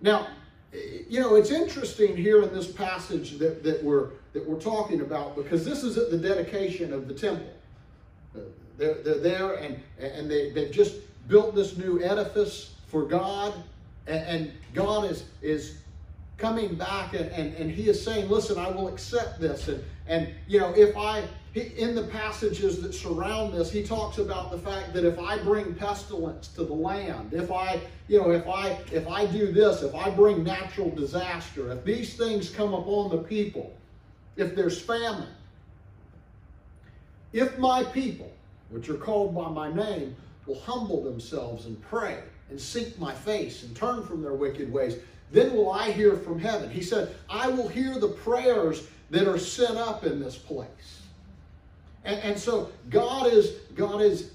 Now, 0.00 0.28
you 0.72 1.20
know, 1.20 1.34
it's 1.34 1.50
interesting 1.50 2.16
here 2.16 2.42
in 2.42 2.54
this 2.54 2.70
passage 2.70 3.38
that, 3.38 3.62
that, 3.64 3.82
we're, 3.82 4.10
that 4.32 4.48
we're 4.48 4.60
talking 4.60 5.00
about 5.00 5.34
because 5.34 5.64
this 5.64 5.82
is 5.82 5.98
at 5.98 6.10
the 6.10 6.18
dedication 6.18 6.92
of 6.92 7.08
the 7.08 7.14
temple 7.14 7.52
They're, 8.78 8.94
they're 8.94 9.18
there 9.18 9.54
and, 9.54 9.78
and 9.98 10.30
they, 10.30 10.50
they've 10.50 10.72
just 10.72 10.96
built 11.28 11.54
this 11.54 11.76
new 11.76 12.02
edifice 12.02 12.74
for 12.86 13.02
God. 13.02 13.52
And, 14.06 14.26
and 14.26 14.52
God 14.72 15.10
is, 15.10 15.24
is 15.42 15.78
coming 16.38 16.76
back 16.76 17.12
and, 17.12 17.30
and, 17.32 17.54
and 17.56 17.70
he 17.70 17.88
is 17.88 18.02
saying, 18.02 18.30
listen, 18.30 18.58
I 18.58 18.70
will 18.70 18.88
accept 18.88 19.40
this. 19.40 19.68
And, 19.68 19.84
and 20.06 20.28
you 20.46 20.60
know, 20.60 20.72
if 20.74 20.96
I, 20.96 21.24
in 21.54 21.94
the 21.94 22.04
passages 22.04 22.80
that 22.82 22.94
surround 22.94 23.52
this, 23.52 23.72
he 23.72 23.82
talks 23.82 24.18
about 24.18 24.50
the 24.50 24.58
fact 24.58 24.94
that 24.94 25.04
if 25.04 25.18
I 25.18 25.38
bring 25.38 25.74
pestilence 25.74 26.48
to 26.48 26.64
the 26.64 26.72
land, 26.72 27.34
if 27.34 27.50
I, 27.50 27.80
you 28.06 28.20
know, 28.20 28.30
if 28.30 28.46
I, 28.46 28.78
if 28.92 29.08
I 29.08 29.26
do 29.26 29.52
this, 29.52 29.82
if 29.82 29.94
I 29.94 30.10
bring 30.10 30.44
natural 30.44 30.90
disaster, 30.90 31.72
if 31.72 31.84
these 31.84 32.16
things 32.16 32.50
come 32.50 32.72
upon 32.72 33.10
the 33.10 33.18
people, 33.18 33.74
if 34.36 34.54
there's 34.54 34.80
famine, 34.80 35.28
if 37.32 37.58
my 37.58 37.82
people, 37.82 38.32
which 38.70 38.88
are 38.88 38.96
called 38.96 39.34
by 39.34 39.48
my 39.48 39.72
name, 39.72 40.14
will 40.46 40.60
humble 40.60 41.02
themselves 41.02 41.66
and 41.66 41.80
pray 41.82 42.18
and 42.50 42.60
seek 42.60 42.98
my 42.98 43.14
face 43.14 43.62
and 43.62 43.76
turn 43.76 44.02
from 44.02 44.22
their 44.22 44.32
wicked 44.32 44.72
ways, 44.72 44.96
then 45.30 45.52
will 45.54 45.70
I 45.70 45.90
hear 45.90 46.16
from 46.16 46.38
heaven. 46.38 46.70
He 46.70 46.82
said, 46.82 47.14
I 47.28 47.48
will 47.48 47.68
hear 47.68 47.98
the 47.98 48.08
prayers 48.08 48.86
that 49.10 49.28
are 49.28 49.38
sent 49.38 49.76
up 49.76 50.04
in 50.04 50.20
this 50.20 50.36
place. 50.36 51.02
And, 52.04 52.20
and 52.20 52.38
so 52.38 52.70
God 52.88 53.26
is 53.26 53.52
God 53.74 54.00
is 54.00 54.30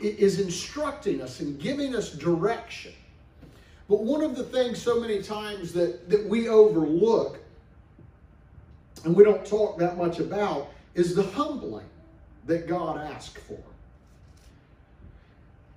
is 0.00 0.40
instructing 0.40 1.22
us 1.22 1.40
and 1.40 1.60
giving 1.60 1.94
us 1.94 2.12
direction. 2.12 2.92
But 3.88 4.02
one 4.02 4.22
of 4.22 4.36
the 4.36 4.44
things 4.44 4.80
so 4.80 5.00
many 5.00 5.22
times 5.22 5.72
that, 5.72 6.08
that 6.10 6.26
we 6.28 6.48
overlook 6.48 7.38
and 9.04 9.14
we 9.14 9.24
don't 9.24 9.44
talk 9.44 9.78
that 9.78 9.96
much 9.96 10.18
about 10.18 10.70
is 10.94 11.14
the 11.14 11.22
humbling 11.22 11.86
that 12.46 12.66
God 12.66 12.98
asked 12.98 13.38
for. 13.38 13.58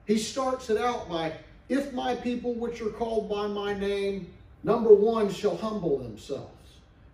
He 0.05 0.17
starts 0.17 0.69
it 0.69 0.77
out 0.77 1.09
by, 1.09 1.33
if 1.69 1.93
my 1.93 2.15
people 2.15 2.53
which 2.53 2.81
are 2.81 2.89
called 2.89 3.29
by 3.29 3.47
my 3.47 3.73
name, 3.73 4.31
number 4.63 4.93
one, 4.93 5.31
shall 5.31 5.55
humble 5.55 5.97
themselves. 5.99 6.49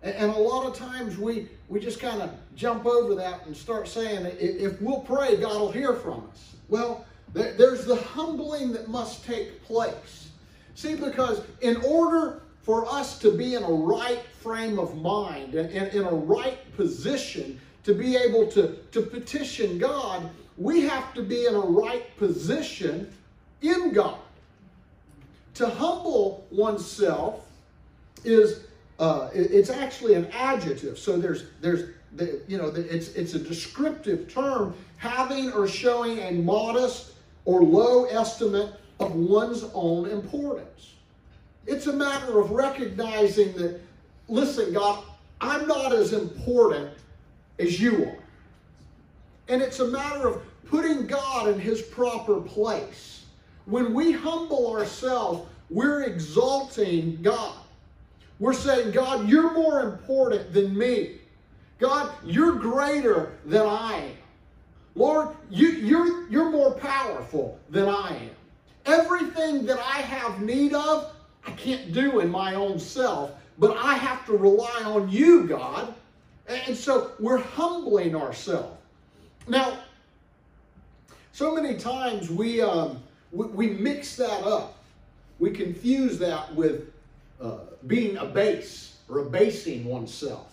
And, 0.02 0.32
a 0.32 0.38
lot 0.38 0.66
of 0.66 0.74
times 0.74 1.18
we, 1.18 1.48
we 1.68 1.78
just 1.78 2.00
kind 2.00 2.22
of 2.22 2.30
jump 2.56 2.86
over 2.86 3.14
that 3.16 3.44
and 3.46 3.54
start 3.54 3.86
saying, 3.86 4.26
if 4.40 4.80
we'll 4.80 5.00
pray, 5.00 5.36
God 5.36 5.60
will 5.60 5.70
hear 5.70 5.94
from 5.94 6.26
us. 6.32 6.54
Well, 6.68 7.04
there's 7.34 7.84
the 7.84 7.96
humbling 7.96 8.72
that 8.72 8.88
must 8.88 9.24
take 9.26 9.62
place. 9.64 10.30
See, 10.74 10.94
because 10.94 11.42
in 11.60 11.76
order 11.84 12.40
for 12.62 12.90
us 12.90 13.18
to 13.18 13.30
be 13.36 13.54
in 13.54 13.62
a 13.62 13.70
right 13.70 14.22
frame 14.40 14.78
of 14.78 14.96
mind 14.96 15.54
and 15.54 15.92
in 15.92 16.04
a 16.04 16.14
right 16.14 16.58
position 16.76 17.60
to 17.84 17.94
be 17.94 18.16
able 18.16 18.46
to, 18.48 18.76
to 18.92 19.02
petition 19.02 19.78
God, 19.78 20.28
we 20.56 20.82
have 20.82 21.14
to 21.14 21.22
be 21.22 21.46
in 21.46 21.54
a 21.54 21.60
right 21.60 22.16
position 22.16 23.12
in 23.62 23.92
God. 23.92 24.18
To 25.54 25.68
humble 25.68 26.46
oneself 26.50 27.46
is 28.24 28.64
uh, 28.98 29.30
it's 29.32 29.70
actually 29.70 30.14
an 30.14 30.26
adjective. 30.32 30.98
So 30.98 31.18
there's 31.18 31.44
there's 31.60 31.90
the, 32.16 32.42
you 32.46 32.58
know 32.58 32.66
it's 32.66 33.08
it's 33.14 33.34
a 33.34 33.38
descriptive 33.38 34.32
term 34.32 34.74
having 34.98 35.52
or 35.52 35.66
showing 35.66 36.18
a 36.18 36.32
modest 36.32 37.12
or 37.46 37.62
low 37.62 38.04
estimate 38.04 38.74
of 39.00 39.14
one's 39.14 39.64
own 39.72 40.08
importance. 40.10 40.94
It's 41.66 41.86
a 41.86 41.92
matter 41.92 42.40
of 42.40 42.50
recognizing 42.50 43.54
that, 43.54 43.80
listen, 44.28 44.72
God, 44.72 45.04
I'm 45.40 45.66
not 45.66 45.94
as 45.94 46.12
important 46.12 46.90
as 47.60 47.80
you 47.80 48.06
are. 48.06 48.18
And 49.48 49.60
it's 49.60 49.80
a 49.80 49.88
matter 49.88 50.28
of 50.28 50.42
putting 50.66 51.06
God 51.06 51.48
in 51.48 51.58
his 51.58 51.82
proper 51.82 52.40
place. 52.40 53.24
When 53.66 53.92
we 53.92 54.12
humble 54.12 54.72
ourselves, 54.72 55.46
we're 55.68 56.02
exalting 56.02 57.20
God. 57.22 57.54
We're 58.38 58.54
saying, 58.54 58.92
God, 58.92 59.28
you're 59.28 59.52
more 59.52 59.82
important 59.82 60.52
than 60.52 60.76
me. 60.76 61.18
God, 61.78 62.12
you're 62.24 62.54
greater 62.54 63.38
than 63.44 63.66
I 63.66 63.96
am. 63.96 64.16
Lord, 64.94 65.28
you, 65.50 65.68
you're, 65.68 66.28
you're 66.28 66.50
more 66.50 66.72
powerful 66.72 67.58
than 67.70 67.88
I 67.88 68.16
am. 68.16 68.30
Everything 68.86 69.66
that 69.66 69.78
I 69.78 70.00
have 70.00 70.40
need 70.40 70.74
of, 70.74 71.12
I 71.46 71.52
can't 71.52 71.92
do 71.92 72.20
in 72.20 72.30
my 72.30 72.54
own 72.54 72.78
self, 72.78 73.32
but 73.58 73.76
I 73.76 73.94
have 73.94 74.26
to 74.26 74.36
rely 74.36 74.82
on 74.84 75.10
you, 75.10 75.44
God. 75.44 75.94
And 76.50 76.76
so 76.76 77.12
we're 77.20 77.38
humbling 77.38 78.16
ourselves. 78.16 78.76
Now, 79.46 79.78
so 81.32 81.54
many 81.54 81.78
times 81.78 82.28
we, 82.28 82.60
um, 82.60 83.00
we, 83.30 83.46
we, 83.46 83.68
mix 83.68 84.16
that 84.16 84.42
up. 84.44 84.76
We 85.38 85.50
confuse 85.50 86.18
that 86.18 86.52
with 86.54 86.92
uh, 87.40 87.58
being 87.86 88.16
a 88.16 88.26
base 88.26 88.96
or 89.08 89.20
abasing 89.20 89.84
oneself. 89.84 90.48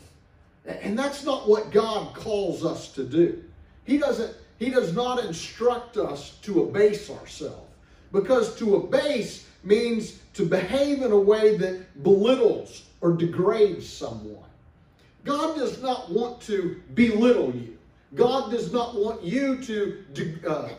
And 0.65 0.97
that's 0.97 1.25
not 1.25 1.49
what 1.49 1.71
God 1.71 2.13
calls 2.13 2.63
us 2.63 2.91
to 2.93 3.03
do. 3.03 3.43
He 3.85 3.97
doesn't, 3.97 4.35
He 4.59 4.69
does 4.69 4.93
not 4.93 5.23
instruct 5.25 5.97
us 5.97 6.37
to 6.43 6.63
abase 6.63 7.09
ourselves. 7.09 7.71
Because 8.11 8.55
to 8.57 8.75
abase 8.75 9.47
means 9.63 10.19
to 10.33 10.45
behave 10.45 11.01
in 11.01 11.11
a 11.11 11.19
way 11.19 11.57
that 11.57 12.03
belittles 12.03 12.83
or 13.01 13.13
degrades 13.13 13.89
someone. 13.89 14.46
God 15.27 15.57
does 15.57 15.81
not 15.81 16.10
want 16.12 16.41
to 16.41 16.81
belittle 16.93 17.53
you. 17.53 17.77
God 18.15 18.50
does 18.50 18.72
not 18.72 18.96
want 18.96 19.22
you 19.22 19.62
to 19.63 20.03
de- 20.13 20.50
uh, 20.50 20.69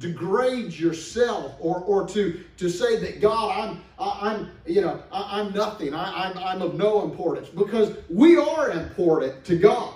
degrade 0.00 0.72
yourself 0.72 1.54
or, 1.60 1.78
or 1.80 2.06
to, 2.08 2.42
to 2.56 2.68
say 2.68 2.96
that 2.96 3.20
God, 3.20 3.56
I'm, 3.56 3.82
I'm, 3.98 4.50
you 4.66 4.80
know, 4.80 5.00
I'm 5.12 5.52
nothing. 5.52 5.94
I, 5.94 6.30
I'm, 6.30 6.38
I'm 6.38 6.62
of 6.62 6.74
no 6.74 7.04
importance 7.04 7.48
because 7.48 7.96
we 8.08 8.36
are 8.36 8.70
important 8.70 9.44
to 9.44 9.56
God. 9.56 9.94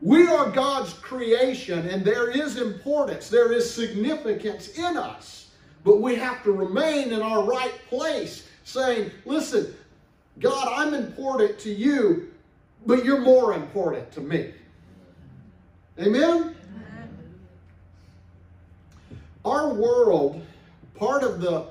We 0.00 0.26
are 0.26 0.50
God's 0.50 0.92
creation 0.94 1.88
and 1.88 2.04
there 2.04 2.30
is 2.30 2.56
importance. 2.56 3.28
There 3.28 3.52
is 3.52 3.72
significance 3.72 4.68
in 4.78 4.96
us. 4.96 5.50
But 5.82 6.00
we 6.00 6.14
have 6.16 6.42
to 6.44 6.52
remain 6.52 7.12
in 7.12 7.20
our 7.20 7.44
right 7.44 7.74
place 7.88 8.48
saying, 8.64 9.10
listen, 9.26 9.74
God, 10.40 10.68
I'm 10.72 10.94
important 10.94 11.58
to 11.60 11.70
you, 11.70 12.32
but 12.86 13.04
you're 13.04 13.20
more 13.20 13.54
important 13.54 14.10
to 14.12 14.20
me. 14.20 14.52
Amen? 15.98 16.54
Our 19.44 19.74
world, 19.74 20.44
part 20.94 21.22
of 21.22 21.40
the, 21.40 21.66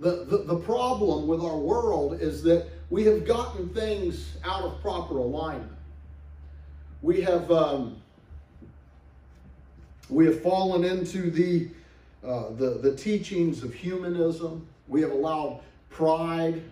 the, 0.00 0.24
the, 0.24 0.38
the, 0.44 0.56
problem 0.56 1.26
with 1.26 1.40
our 1.40 1.56
world 1.56 2.20
is 2.20 2.42
that 2.44 2.68
we 2.90 3.04
have 3.04 3.26
gotten 3.26 3.68
things 3.70 4.36
out 4.44 4.62
of 4.62 4.80
proper 4.80 5.18
alignment. 5.18 5.72
We 7.02 7.20
have, 7.22 7.50
um, 7.50 7.96
we 10.08 10.26
have 10.26 10.40
fallen 10.40 10.84
into 10.84 11.30
the, 11.30 11.68
uh, 12.24 12.50
the, 12.50 12.78
the 12.82 12.94
teachings 12.94 13.62
of 13.62 13.74
humanism. 13.74 14.66
We 14.86 15.00
have 15.00 15.10
allowed 15.10 15.60
pride 15.90 16.62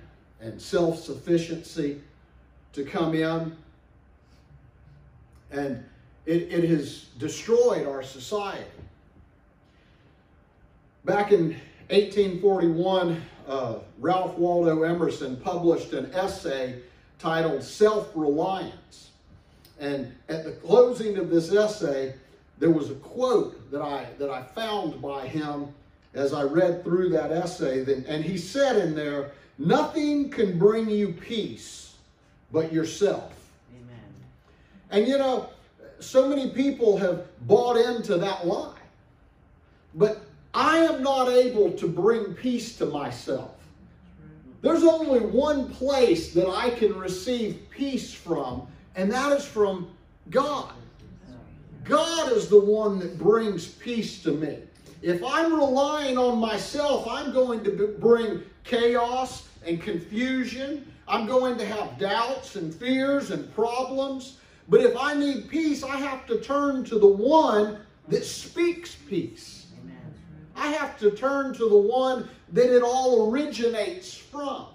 and 0.41 0.61
self 0.61 1.01
sufficiency 1.01 2.01
to 2.75 2.85
come 2.85 3.15
in. 3.15 3.57
And 5.55 5.85
it, 6.27 6.53
it 6.53 6.69
has 6.69 7.07
destroyed 7.19 7.87
our 7.87 8.03
society. 8.03 8.65
Back 11.05 11.33
in 11.33 11.49
1841, 11.91 13.23
uh, 13.47 13.75
Ralph 13.99 14.37
Waldo 14.39 14.83
Emerson 14.83 15.37
published 15.37 15.93
an 15.93 16.11
essay 16.15 16.81
titled 17.19 17.63
Self 17.63 18.11
Reliance. 18.15 19.11
And 19.79 20.15
at 20.29 20.45
the 20.45 20.53
closing 20.53 21.19
of 21.19 21.31
this 21.31 21.53
essay, 21.53 22.15
there 22.59 22.71
was 22.71 22.91
a 22.91 22.95
quote 22.95 23.71
that 23.71 23.83
I, 23.83 24.07
that 24.19 24.31
I 24.31 24.43
found 24.43 25.03
by 25.03 25.27
him 25.27 25.69
as 26.15 26.33
I 26.33 26.43
read 26.43 26.85
through 26.85 27.11
that 27.11 27.33
essay. 27.33 27.85
That, 27.85 28.07
and 28.07 28.25
he 28.25 28.39
said 28.39 28.77
in 28.77 28.95
there, 28.95 29.33
Nothing 29.59 30.31
can 30.31 30.59
bring 30.59 30.91
you 30.91 31.13
peace 31.13 31.95
but 32.51 32.73
yourself. 32.73 33.33
And 34.95 35.09
you 35.09 35.19
know, 35.19 35.49
so 35.99 36.29
many 36.29 36.51
people 36.51 36.97
have 36.99 37.27
bought 37.49 37.77
into 37.77 38.17
that 38.17 38.47
lie. 38.47 38.79
But 39.93 40.21
I 40.55 40.79
am 40.79 41.03
not 41.03 41.29
able 41.29 41.73
to 41.73 41.89
bring 41.89 42.33
peace 42.35 42.79
to 42.79 42.87
myself. 42.87 43.51
There's 44.63 44.85
only 44.85 45.19
one 45.19 45.69
place 45.69 46.33
that 46.35 46.49
I 46.49 46.71
can 46.71 46.97
receive 46.97 47.67
peace 47.71 48.15
from, 48.15 48.69
and 48.95 49.11
that 49.11 49.33
is 49.33 49.45
from 49.45 49.91
God. 50.31 50.73
God 51.83 52.31
is 52.31 52.49
the 52.49 52.61
one 52.61 53.01
that 53.01 53.19
brings 53.19 53.67
peace 53.67 54.23
to 54.23 54.31
me. 54.31 54.61
If 55.03 55.25
I'm 55.25 55.55
relying 55.55 56.17
on 56.17 56.39
myself, 56.39 57.09
I'm 57.09 57.33
going 57.33 57.65
to 57.65 57.97
bring 57.99 58.45
chaos 58.63 59.49
and 59.67 59.83
confusion. 59.83 60.87
I'm 61.09 61.27
going 61.27 61.59
to 61.59 61.67
have 61.67 61.99
doubts 61.99 62.55
and 62.55 62.73
fears 62.73 63.33
and 63.33 63.53
problems. 63.57 64.39
But 64.69 64.81
if 64.81 64.97
I 64.97 65.15
need 65.15 65.49
peace, 65.49 65.83
I 65.83 65.97
have 65.97 66.27
to 66.27 66.41
turn 66.41 66.85
to 66.85 66.99
the 66.99 67.07
one 67.07 67.79
that 68.09 68.25
speaks 68.25 68.95
peace. 68.95 69.67
I 70.57 70.69
have 70.69 70.99
to 71.01 71.11
turn 71.11 71.53
to 71.55 71.69
the 71.69 71.77
one 71.77 72.29
that 72.53 72.75
it 72.75 72.83
all 72.83 73.31
originates 73.31 74.17
from. 74.17 74.67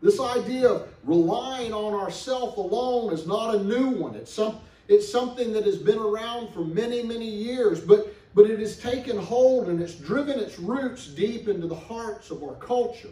This 0.00 0.20
idea 0.20 0.68
of 0.68 0.88
relying 1.02 1.72
on 1.72 1.92
ourself 1.92 2.56
alone 2.56 3.12
is 3.12 3.26
not 3.26 3.56
a 3.56 3.64
new 3.64 3.88
one. 3.88 4.14
It's, 4.14 4.32
some, 4.32 4.60
it's 4.86 5.10
something 5.10 5.52
that 5.52 5.64
has 5.64 5.76
been 5.76 5.98
around 5.98 6.52
for 6.54 6.60
many, 6.60 7.02
many 7.02 7.28
years, 7.28 7.80
but, 7.80 8.14
but 8.34 8.48
it 8.48 8.60
has 8.60 8.78
taken 8.78 9.18
hold 9.18 9.68
and 9.68 9.82
it's 9.82 9.94
driven 9.94 10.38
its 10.38 10.58
roots 10.58 11.08
deep 11.08 11.48
into 11.48 11.66
the 11.66 11.74
hearts 11.74 12.30
of 12.30 12.44
our 12.44 12.54
culture. 12.54 13.10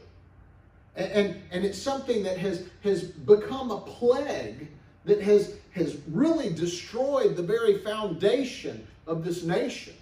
And, 0.97 1.12
and, 1.12 1.43
and 1.50 1.65
it's 1.65 1.81
something 1.81 2.23
that 2.23 2.38
has, 2.38 2.65
has 2.83 3.05
become 3.05 3.71
a 3.71 3.81
plague 3.81 4.69
that 5.05 5.21
has, 5.23 5.55
has 5.73 5.99
really 6.09 6.50
destroyed 6.53 7.37
the 7.37 7.43
very 7.43 7.79
foundation 7.79 8.87
of 9.07 9.25
this 9.25 9.43
nation. 9.45 9.95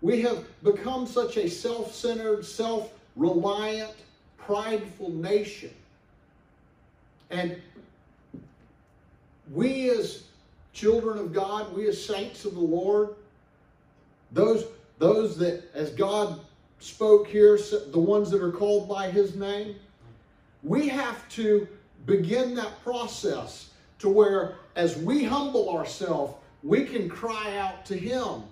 We 0.00 0.20
have 0.22 0.44
become 0.62 1.06
such 1.06 1.36
a 1.36 1.48
self 1.48 1.94
centered, 1.94 2.44
self 2.44 2.92
reliant, 3.16 3.94
prideful 4.38 5.10
nation. 5.10 5.70
And 7.30 7.56
we, 9.52 9.90
as 9.90 10.24
children 10.72 11.18
of 11.18 11.32
God, 11.32 11.74
we, 11.74 11.88
as 11.88 12.04
saints 12.04 12.44
of 12.44 12.54
the 12.54 12.60
Lord, 12.60 13.10
those, 14.32 14.66
those 14.98 15.38
that, 15.38 15.64
as 15.74 15.90
God 15.90 16.40
spoke 16.78 17.26
here, 17.26 17.58
the 17.90 17.98
ones 17.98 18.30
that 18.30 18.42
are 18.42 18.52
called 18.52 18.88
by 18.88 19.10
His 19.10 19.34
name, 19.34 19.76
we 20.62 20.88
have 20.88 21.28
to 21.30 21.66
begin 22.06 22.54
that 22.54 22.82
process 22.82 23.70
to 23.98 24.08
where, 24.08 24.56
as 24.76 24.96
we 24.96 25.24
humble 25.24 25.70
ourselves, 25.70 26.34
we 26.62 26.84
can 26.84 27.08
cry 27.08 27.56
out 27.56 27.84
to 27.86 27.96
Him. 27.96 28.42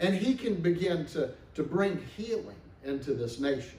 And 0.00 0.14
He 0.14 0.34
can 0.34 0.54
begin 0.54 1.06
to, 1.06 1.30
to 1.54 1.62
bring 1.62 2.04
healing 2.16 2.56
into 2.84 3.14
this 3.14 3.40
nation. 3.40 3.78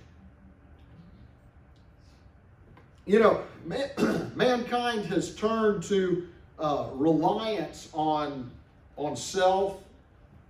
You 3.06 3.20
know, 3.20 3.44
man, 3.66 3.92
mankind 4.36 5.06
has 5.06 5.36
turned 5.36 5.84
to 5.84 6.28
uh, 6.58 6.88
reliance 6.94 7.90
on, 7.94 8.50
on 8.98 9.16
self 9.16 9.78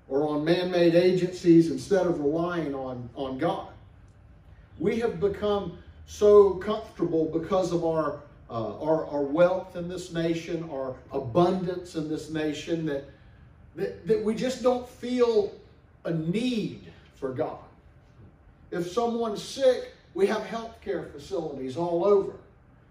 or 0.07 0.27
on 0.27 0.43
man 0.43 0.71
made 0.71 0.95
agencies 0.95 1.71
instead 1.71 2.05
of 2.05 2.19
relying 2.19 2.75
on, 2.75 3.09
on 3.15 3.37
God. 3.37 3.69
We 4.79 4.99
have 4.99 5.19
become 5.19 5.77
so 6.05 6.51
comfortable 6.55 7.25
because 7.25 7.71
of 7.71 7.83
our 7.83 8.21
uh, 8.49 8.77
our, 8.79 9.05
our 9.07 9.23
wealth 9.23 9.75
in 9.75 9.87
this 9.87 10.13
nation, 10.13 10.69
our 10.71 10.95
abundance 11.11 11.95
in 11.95 12.07
this 12.07 12.29
nation, 12.29 12.85
that, 12.85 13.05
that, 13.75 14.07
that 14.07 14.23
we 14.23 14.35
just 14.35 14.61
don't 14.61 14.87
feel 14.87 15.51
a 16.03 16.11
need 16.11 16.83
for 17.15 17.33
God. 17.33 17.57
If 18.71 18.91
someone's 18.91 19.43
sick, 19.43 19.93
we 20.13 20.27
have 20.27 20.45
health 20.45 20.79
care 20.81 21.03
facilities 21.03 21.75
all 21.75 22.05
over. 22.05 22.33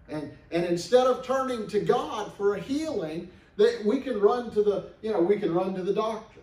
And, 0.09 0.31
and 0.51 0.65
instead 0.65 1.07
of 1.07 1.25
turning 1.25 1.67
to 1.67 1.79
God 1.79 2.33
for 2.33 2.55
a 2.55 2.59
healing, 2.59 3.29
that 3.57 3.83
we 3.85 4.01
can 4.01 4.19
run 4.19 4.51
to 4.51 4.61
the, 4.61 4.85
you 5.01 5.11
know, 5.11 5.21
we 5.21 5.39
can 5.39 5.53
run 5.53 5.73
to 5.75 5.81
the 5.81 5.93
doctor. 5.93 6.34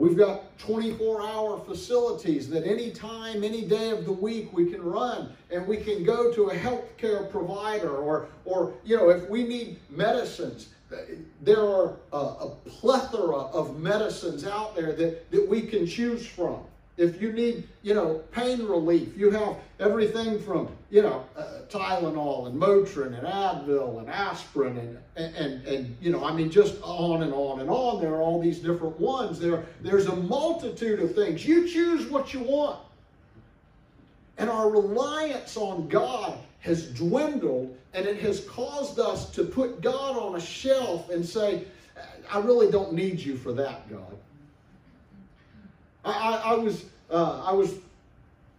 We've 0.00 0.16
got 0.16 0.58
24 0.60 1.20
hour 1.20 1.60
facilities 1.60 2.48
that 2.48 2.66
any 2.66 2.90
time, 2.90 3.44
any 3.44 3.66
day 3.66 3.90
of 3.90 4.06
the 4.06 4.12
week 4.14 4.50
we 4.50 4.64
can 4.64 4.82
run 4.82 5.34
and 5.50 5.66
we 5.66 5.76
can 5.76 6.04
go 6.04 6.32
to 6.32 6.44
a 6.44 6.54
healthcare 6.54 7.30
provider 7.30 7.98
or, 7.98 8.28
or 8.46 8.72
you 8.82 8.96
know, 8.96 9.10
if 9.10 9.28
we 9.28 9.44
need 9.44 9.78
medicines, 9.90 10.70
there 11.42 11.60
are 11.60 11.96
a, 12.14 12.16
a 12.16 12.48
plethora 12.64 13.36
of 13.36 13.78
medicines 13.78 14.46
out 14.46 14.74
there 14.74 14.94
that, 14.94 15.30
that 15.30 15.46
we 15.46 15.60
can 15.60 15.86
choose 15.86 16.26
from. 16.26 16.60
If 17.00 17.22
you 17.22 17.32
need, 17.32 17.66
you 17.80 17.94
know, 17.94 18.18
pain 18.30 18.66
relief, 18.66 19.16
you 19.16 19.30
have 19.30 19.56
everything 19.78 20.38
from, 20.38 20.68
you 20.90 21.00
know, 21.00 21.24
uh, 21.34 21.60
Tylenol 21.70 22.46
and 22.48 22.60
Motrin 22.60 23.18
and 23.18 23.26
Advil 23.26 24.00
and 24.00 24.10
aspirin 24.10 24.76
and, 24.76 24.98
and, 25.16 25.34
and, 25.34 25.66
and, 25.66 25.96
you 26.02 26.12
know, 26.12 26.22
I 26.22 26.34
mean, 26.34 26.50
just 26.50 26.76
on 26.82 27.22
and 27.22 27.32
on 27.32 27.60
and 27.60 27.70
on. 27.70 28.02
There 28.02 28.12
are 28.12 28.20
all 28.20 28.38
these 28.38 28.58
different 28.58 29.00
ones. 29.00 29.40
There, 29.40 29.64
there's 29.80 30.08
a 30.08 30.14
multitude 30.14 31.00
of 31.00 31.14
things. 31.14 31.46
You 31.46 31.66
choose 31.66 32.06
what 32.10 32.34
you 32.34 32.40
want. 32.40 32.78
And 34.36 34.50
our 34.50 34.68
reliance 34.68 35.56
on 35.56 35.88
God 35.88 36.38
has 36.58 36.88
dwindled 36.88 37.74
and 37.94 38.06
it 38.06 38.18
has 38.20 38.44
caused 38.44 39.00
us 39.00 39.30
to 39.30 39.44
put 39.44 39.80
God 39.80 40.18
on 40.18 40.36
a 40.36 40.40
shelf 40.40 41.08
and 41.08 41.24
say, 41.24 41.64
I 42.30 42.40
really 42.40 42.70
don't 42.70 42.92
need 42.92 43.20
you 43.20 43.38
for 43.38 43.54
that, 43.54 43.88
God. 43.88 44.18
I, 46.04 46.10
I, 46.10 46.52
I 46.52 46.54
was 46.54 46.84
uh, 47.10 47.42
I 47.44 47.52
was 47.52 47.74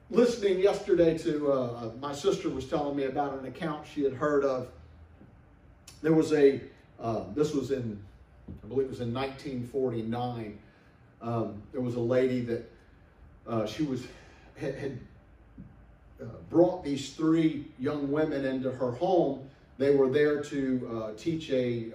listening 0.10 0.60
yesterday 0.60 1.17
to 1.19 1.51
uh, 1.51 1.56
uh, 1.56 1.91
my 1.99 2.13
sister 2.13 2.49
was 2.49 2.65
telling 2.65 2.95
me 2.95 3.06
about 3.06 3.39
an 3.39 3.45
account 3.45 3.88
she 3.88 4.04
had 4.04 4.13
heard 4.13 4.43
of. 4.43 4.67
There 6.01 6.13
was 6.13 6.34
a 6.34 6.62
uh, 6.99 7.23
this 7.34 7.54
was 7.54 7.71
in 7.71 7.99
I 8.63 8.67
believe 8.67 8.88
it 8.88 8.89
was 8.89 9.01
in 9.01 9.13
1949. 9.13 10.60
Um, 11.21 11.62
there 11.71 11.82
was 11.82 11.95
a 11.95 11.99
lady 11.99 12.41
that 12.41 12.69
uh, 13.47 13.65
she 13.65 13.84
was 13.84 14.06
had, 14.58 14.75
had 14.75 14.99
uh, 16.21 16.25
brought 16.49 16.84
these 16.84 17.13
three 17.13 17.65
young 17.80 18.12
women 18.12 18.45
into 18.45 18.71
her 18.71 18.91
home. 18.91 19.47
They 19.77 19.95
were 19.95 20.10
there 20.10 20.43
to 20.43 21.15
teach 21.17 21.49
a, 21.49 21.91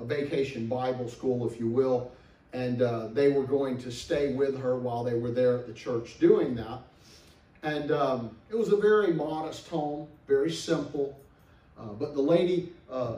a 0.00 0.04
vacation 0.04 0.66
Bible 0.68 1.06
school, 1.06 1.46
if 1.46 1.58
you 1.60 1.68
will 1.68 2.10
and 2.52 2.82
uh, 2.82 3.08
they 3.08 3.30
were 3.30 3.44
going 3.44 3.78
to 3.78 3.90
stay 3.90 4.32
with 4.32 4.58
her 4.60 4.76
while 4.76 5.04
they 5.04 5.14
were 5.14 5.30
there 5.30 5.56
at 5.56 5.66
the 5.66 5.72
church 5.72 6.18
doing 6.18 6.54
that. 6.56 6.80
And 7.62 7.92
um, 7.92 8.36
it 8.50 8.56
was 8.56 8.72
a 8.72 8.76
very 8.76 9.12
modest 9.12 9.68
home, 9.68 10.08
very 10.26 10.50
simple. 10.50 11.18
Uh, 11.78 11.92
but 11.98 12.14
the 12.14 12.20
lady 12.20 12.72
uh, 12.90 13.16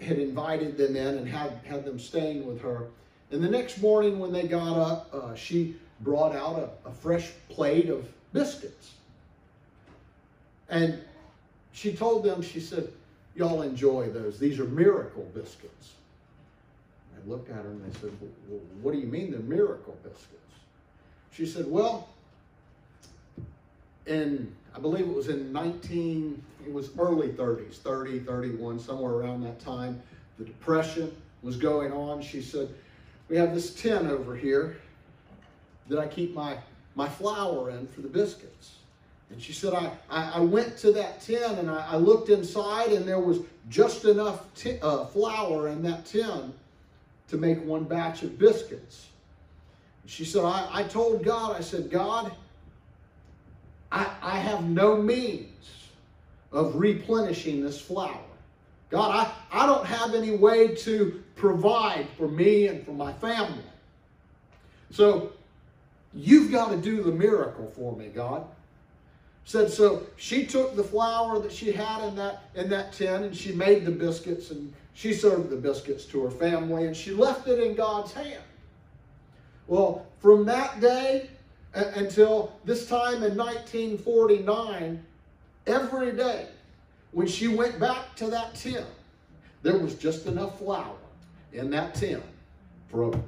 had 0.00 0.18
invited 0.18 0.76
them 0.76 0.96
in 0.96 1.18
and 1.18 1.28
had, 1.28 1.60
had 1.64 1.84
them 1.84 1.98
staying 1.98 2.46
with 2.46 2.60
her. 2.60 2.86
And 3.30 3.42
the 3.42 3.48
next 3.48 3.80
morning 3.80 4.18
when 4.18 4.32
they 4.32 4.46
got 4.46 4.76
up, 4.76 5.10
uh, 5.12 5.34
she 5.34 5.76
brought 6.00 6.34
out 6.34 6.58
a, 6.58 6.88
a 6.88 6.92
fresh 6.92 7.30
plate 7.48 7.88
of 7.88 8.06
biscuits. 8.32 8.92
And 10.68 10.98
she 11.72 11.92
told 11.92 12.24
them, 12.24 12.42
she 12.42 12.60
said, 12.60 12.88
Y'all 13.34 13.60
enjoy 13.60 14.08
those. 14.08 14.38
These 14.38 14.58
are 14.58 14.64
miracle 14.64 15.30
biscuits 15.34 15.95
looked 17.26 17.50
at 17.50 17.56
her 17.56 17.70
and 17.70 17.84
they 17.84 17.98
said, 17.98 18.10
well, 18.48 18.60
what 18.82 18.92
do 18.92 18.98
you 18.98 19.06
mean 19.06 19.30
they're 19.30 19.40
miracle 19.40 19.96
biscuits? 20.02 20.32
She 21.32 21.46
said, 21.46 21.66
well, 21.66 22.08
in, 24.06 24.52
I 24.74 24.78
believe 24.78 25.06
it 25.06 25.14
was 25.14 25.28
in 25.28 25.52
19, 25.52 26.42
it 26.64 26.72
was 26.72 26.90
early 26.98 27.28
30s, 27.28 27.76
30, 27.76 28.20
31, 28.20 28.78
somewhere 28.78 29.12
around 29.12 29.42
that 29.42 29.58
time. 29.60 30.00
The 30.38 30.44
Depression 30.44 31.14
was 31.42 31.56
going 31.56 31.92
on. 31.92 32.22
She 32.22 32.40
said, 32.40 32.68
we 33.28 33.36
have 33.36 33.54
this 33.54 33.74
tin 33.74 34.06
over 34.06 34.36
here 34.36 34.76
that 35.88 35.98
I 35.98 36.06
keep 36.06 36.34
my, 36.34 36.56
my 36.94 37.08
flour 37.08 37.70
in 37.70 37.86
for 37.88 38.00
the 38.00 38.08
biscuits. 38.08 38.76
And 39.30 39.42
she 39.42 39.52
said, 39.52 39.74
I, 39.74 39.90
I, 40.08 40.40
went 40.40 40.78
to 40.78 40.92
that 40.92 41.20
tin 41.20 41.58
and 41.58 41.68
I, 41.68 41.84
I, 41.90 41.96
looked 41.96 42.28
inside 42.28 42.92
and 42.92 43.06
there 43.08 43.18
was 43.18 43.40
just 43.68 44.04
enough 44.04 44.46
uh, 44.82 45.04
flour 45.06 45.66
in 45.68 45.82
that 45.82 46.04
tin 46.06 46.52
to 47.28 47.36
make 47.36 47.62
one 47.64 47.84
batch 47.84 48.22
of 48.22 48.38
biscuits. 48.38 49.08
She 50.06 50.24
said, 50.24 50.44
I, 50.44 50.68
I 50.72 50.82
told 50.84 51.24
God, 51.24 51.56
I 51.56 51.60
said, 51.60 51.90
God, 51.90 52.32
I, 53.90 54.08
I 54.22 54.38
have 54.38 54.64
no 54.64 54.96
means 54.96 55.88
of 56.52 56.76
replenishing 56.76 57.62
this 57.62 57.80
flour. 57.80 58.20
God, 58.90 59.10
I, 59.52 59.62
I 59.62 59.66
don't 59.66 59.84
have 59.84 60.14
any 60.14 60.36
way 60.36 60.74
to 60.76 61.22
provide 61.34 62.06
for 62.16 62.28
me 62.28 62.68
and 62.68 62.84
for 62.84 62.92
my 62.92 63.12
family. 63.14 63.64
So 64.90 65.32
you've 66.14 66.52
got 66.52 66.70
to 66.70 66.76
do 66.76 67.02
the 67.02 67.10
miracle 67.10 67.66
for 67.74 67.96
me, 67.96 68.08
God. 68.08 68.46
Said 69.44 69.70
so 69.70 70.04
she 70.16 70.44
took 70.44 70.74
the 70.74 70.82
flour 70.82 71.38
that 71.38 71.52
she 71.52 71.70
had 71.70 72.02
in 72.08 72.16
that 72.16 72.44
in 72.56 72.68
that 72.70 72.92
tin 72.92 73.22
and 73.22 73.36
she 73.36 73.52
made 73.52 73.84
the 73.84 73.92
biscuits 73.92 74.50
and 74.50 74.72
she 74.96 75.12
served 75.12 75.50
the 75.50 75.56
biscuits 75.56 76.06
to 76.06 76.24
her 76.24 76.30
family 76.30 76.86
and 76.86 76.96
she 76.96 77.12
left 77.12 77.46
it 77.48 77.60
in 77.60 77.74
God's 77.74 78.14
hand. 78.14 78.42
Well, 79.66 80.06
from 80.20 80.46
that 80.46 80.80
day 80.80 81.28
until 81.74 82.54
this 82.64 82.88
time 82.88 83.22
in 83.22 83.36
1949, 83.36 85.04
every 85.66 86.12
day 86.12 86.46
when 87.12 87.26
she 87.26 87.46
went 87.46 87.78
back 87.78 88.16
to 88.16 88.28
that 88.28 88.54
tin, 88.54 88.86
there 89.62 89.76
was 89.76 89.96
just 89.96 90.24
enough 90.24 90.58
flour 90.58 90.96
in 91.52 91.68
that 91.70 91.94
tin 91.94 92.22
for 92.88 93.12
a, 93.12 93.20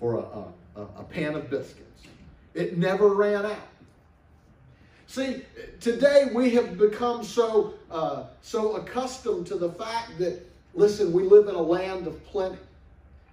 for 0.00 0.14
a, 0.14 0.80
a, 0.80 0.82
a 1.00 1.04
pan 1.04 1.34
of 1.34 1.50
biscuits. 1.50 2.06
It 2.54 2.78
never 2.78 3.08
ran 3.08 3.44
out. 3.44 3.68
See, 5.08 5.42
today 5.78 6.30
we 6.32 6.54
have 6.54 6.78
become 6.78 7.22
so 7.22 7.74
uh, 7.90 8.24
so 8.40 8.76
accustomed 8.76 9.46
to 9.48 9.56
the 9.56 9.68
fact 9.68 10.16
that 10.18 10.51
listen, 10.74 11.12
we 11.12 11.22
live 11.22 11.48
in 11.48 11.54
a 11.54 11.62
land 11.62 12.06
of 12.06 12.24
plenty. 12.26 12.58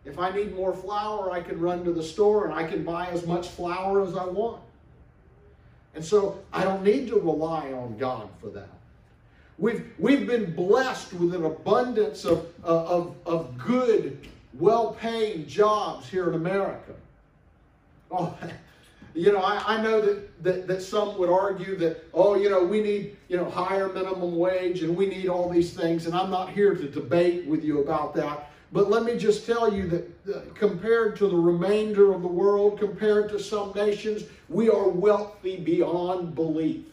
If 0.05 0.17
I 0.17 0.31
need 0.31 0.55
more 0.55 0.73
flour, 0.73 1.31
I 1.31 1.41
can 1.41 1.59
run 1.59 1.83
to 1.83 1.91
the 1.91 2.03
store 2.03 2.45
and 2.45 2.53
I 2.53 2.63
can 2.63 2.83
buy 2.83 3.07
as 3.07 3.25
much 3.25 3.49
flour 3.49 4.05
as 4.05 4.15
I 4.15 4.25
want. 4.25 4.61
And 5.95 6.03
so 6.03 6.39
I 6.53 6.63
don't 6.63 6.83
need 6.83 7.07
to 7.09 7.15
rely 7.15 7.71
on 7.73 7.97
God 7.97 8.29
for 8.39 8.47
that. 8.51 8.69
We've, 9.57 9.85
we've 9.97 10.25
been 10.25 10.55
blessed 10.55 11.13
with 11.13 11.35
an 11.35 11.43
abundance 11.43 12.23
of, 12.23 12.47
uh, 12.63 12.85
of, 12.85 13.15
of 13.25 13.57
good, 13.57 14.25
well 14.57 14.93
paying 14.93 15.45
jobs 15.47 16.07
here 16.07 16.29
in 16.29 16.35
America. 16.35 16.93
Oh, 18.09 18.35
you 19.19 19.33
know, 19.33 19.39
I, 19.39 19.75
I 19.75 19.81
know 19.81 19.99
that, 19.99 20.43
that, 20.43 20.67
that 20.67 20.81
some 20.81 21.17
would 21.17 21.29
argue 21.29 21.75
that, 21.77 22.05
oh, 22.13 22.35
you 22.35 22.49
know, 22.49 22.63
we 22.63 22.81
need, 22.81 23.17
you 23.27 23.35
know, 23.35 23.49
higher 23.49 23.91
minimum 23.91 24.37
wage 24.37 24.81
and 24.81 24.95
we 24.95 25.07
need 25.07 25.27
all 25.27 25.49
these 25.49 25.73
things. 25.73 26.05
And 26.05 26.15
I'm 26.15 26.31
not 26.31 26.51
here 26.51 26.73
to 26.73 26.87
debate 26.87 27.45
with 27.45 27.63
you 27.63 27.81
about 27.81 28.15
that. 28.15 28.49
But 28.71 28.89
let 28.89 29.03
me 29.03 29.17
just 29.17 29.45
tell 29.45 29.73
you 29.73 29.87
that 29.87 30.33
uh, 30.33 30.41
compared 30.53 31.17
to 31.17 31.27
the 31.27 31.35
remainder 31.35 32.13
of 32.13 32.21
the 32.21 32.27
world, 32.29 32.79
compared 32.79 33.29
to 33.29 33.39
some 33.39 33.73
nations, 33.73 34.23
we 34.47 34.69
are 34.69 34.87
wealthy 34.87 35.57
beyond 35.57 36.33
belief. 36.33 36.85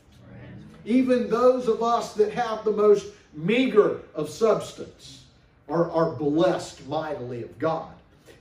Even 0.85 1.31
those 1.31 1.69
of 1.69 1.83
us 1.83 2.15
that 2.15 2.33
have 2.33 2.65
the 2.65 2.73
most 2.73 3.07
meager 3.35 4.01
of 4.15 4.31
substance 4.31 5.25
are, 5.69 5.91
are 5.93 6.13
blessed 6.13 6.87
mightily 6.89 7.43
of 7.43 7.57
God. 7.59 7.93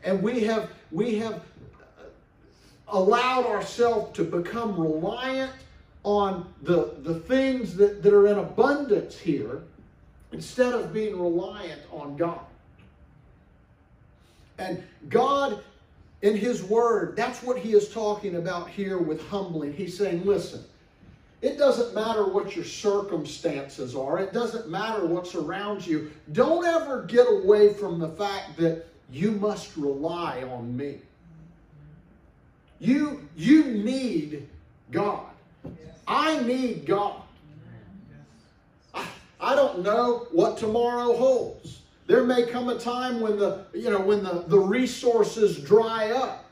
And 0.03 0.23
we 0.23 0.43
have, 0.43 0.69
we 0.91 1.15
have 1.15 1.41
allowed 2.87 3.45
ourselves 3.45 4.15
to 4.15 4.23
become 4.23 4.79
reliant 4.79 5.51
on 6.03 6.53
the, 6.61 6.95
the 7.01 7.19
things 7.21 7.75
that, 7.75 8.03
that 8.03 8.13
are 8.13 8.27
in 8.27 8.37
abundance 8.37 9.17
here 9.17 9.63
instead 10.31 10.73
of 10.73 10.93
being 10.93 11.19
reliant 11.19 11.81
on 11.91 12.15
God. 12.15 12.41
And 14.57 14.83
God, 15.09 15.63
in 16.21 16.37
His 16.37 16.63
Word, 16.63 17.15
that's 17.15 17.41
what 17.41 17.57
He 17.57 17.73
is 17.73 17.89
talking 17.89 18.35
about 18.35 18.69
here 18.69 18.99
with 18.99 19.27
humbling. 19.27 19.73
He's 19.73 19.97
saying, 19.97 20.25
listen, 20.25 20.63
it 21.41 21.57
doesn't 21.57 21.93
matter 21.93 22.25
what 22.25 22.55
your 22.55 22.65
circumstances 22.65 23.95
are, 23.95 24.19
it 24.19 24.31
doesn't 24.31 24.69
matter 24.69 25.05
what's 25.05 25.35
around 25.35 25.85
you. 25.85 26.11
Don't 26.31 26.65
ever 26.65 27.03
get 27.03 27.27
away 27.27 27.73
from 27.73 27.99
the 27.99 28.09
fact 28.09 28.57
that 28.57 28.85
you 29.11 29.31
must 29.31 29.75
rely 29.75 30.43
on 30.43 30.75
me. 30.75 30.99
You, 32.79 33.27
you 33.35 33.65
need 33.65 34.47
God. 34.91 35.27
I 36.07 36.41
need 36.43 36.85
God. 36.85 37.21
I, 38.93 39.07
I 39.39 39.55
don't 39.55 39.81
know 39.81 40.27
what 40.31 40.57
tomorrow 40.57 41.15
holds. 41.15 41.81
There 42.07 42.23
may 42.23 42.45
come 42.45 42.69
a 42.69 42.77
time 42.77 43.19
when 43.19 43.37
the, 43.37 43.65
you 43.73 43.89
know, 43.89 43.99
when 43.99 44.23
the, 44.23 44.43
the 44.47 44.59
resources 44.59 45.57
dry 45.57 46.11
up. 46.11 46.45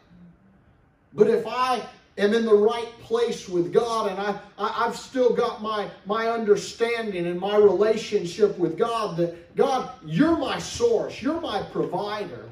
But 1.13 1.29
if 1.29 1.45
I 1.45 1.85
am 2.17 2.33
in 2.33 2.45
the 2.45 2.55
right 2.55 2.91
place 3.01 3.47
with 3.47 3.71
God 3.71 4.09
and 4.09 4.19
I, 4.19 4.39
I, 4.57 4.85
have 4.85 4.95
still 4.95 5.33
got 5.33 5.61
my, 5.61 5.89
my 6.05 6.29
understanding 6.29 7.27
and 7.27 7.39
my 7.39 7.55
relationship 7.57 8.57
with 8.57 8.77
God, 8.77 9.17
that 9.17 9.55
God, 9.55 9.91
you're 10.05 10.37
my 10.37 10.57
source, 10.57 11.21
you're 11.21 11.41
my 11.41 11.61
provider. 11.61 12.49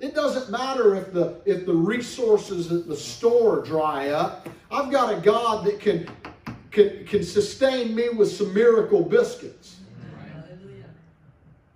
It 0.00 0.14
doesn't 0.14 0.50
matter 0.50 0.94
if 0.96 1.12
the 1.12 1.40
if 1.44 1.66
the 1.66 1.74
resources 1.74 2.70
at 2.72 2.86
the 2.86 2.96
store 2.96 3.62
dry 3.62 4.10
up. 4.10 4.48
I've 4.70 4.90
got 4.90 5.16
a 5.16 5.20
God 5.20 5.64
that 5.66 5.80
can 5.80 6.08
can, 6.70 7.06
can 7.06 7.22
sustain 7.22 7.94
me 7.94 8.08
with 8.10 8.30
some 8.30 8.52
miracle 8.52 9.02
biscuits. 9.02 9.76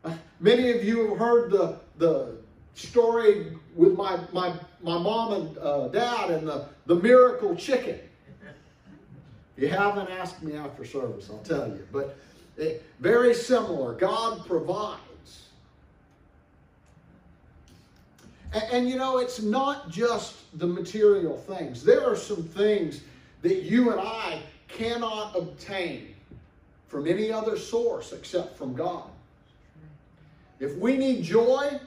Uh, 0.04 0.14
many 0.40 0.70
of 0.70 0.84
you 0.84 1.10
have 1.10 1.18
heard 1.18 1.50
the 1.50 1.78
the 1.98 2.36
story 2.74 3.52
with 3.74 3.96
my 3.96 4.18
my 4.32 4.52
my 4.82 4.98
mom 4.98 5.32
and 5.34 5.58
uh, 5.58 5.88
dad 5.88 6.30
and 6.30 6.46
the 6.46 6.66
the 6.86 6.96
miracle 6.96 7.54
chicken. 7.54 8.00
You 9.56 9.68
haven't 9.68 10.08
asked 10.08 10.40
me 10.42 10.54
after 10.54 10.84
service, 10.84 11.28
I'll 11.30 11.38
tell 11.38 11.66
you. 11.66 11.86
But 11.90 12.16
it, 12.56 12.84
very 13.00 13.34
similar. 13.34 13.94
God 13.94 14.46
provides. 14.46 15.00
And, 18.52 18.64
and, 18.72 18.88
you 18.88 18.96
know, 18.96 19.18
it's 19.18 19.42
not 19.42 19.90
just 19.90 20.36
the 20.58 20.66
material 20.66 21.36
things. 21.36 21.84
There 21.84 22.04
are 22.08 22.16
some 22.16 22.42
things 22.42 23.02
that 23.42 23.62
you 23.62 23.90
and 23.92 24.00
I 24.00 24.40
cannot 24.68 25.36
obtain 25.36 26.14
from 26.86 27.06
any 27.06 27.30
other 27.30 27.58
source 27.58 28.12
except 28.12 28.56
from 28.56 28.74
God. 28.74 29.04
If 30.60 30.76
we 30.76 30.96
need 30.96 31.22
joy, 31.22 31.78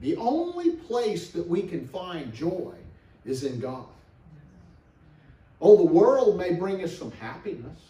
the 0.00 0.16
only 0.16 0.72
place 0.72 1.30
that 1.30 1.46
we 1.46 1.62
can 1.62 1.86
find 1.86 2.32
joy 2.32 2.74
is 3.24 3.44
in 3.44 3.60
God. 3.60 3.86
Oh, 5.60 5.76
the 5.76 5.84
world 5.84 6.38
may 6.38 6.52
bring 6.52 6.82
us 6.82 6.96
some 6.96 7.10
happiness, 7.12 7.80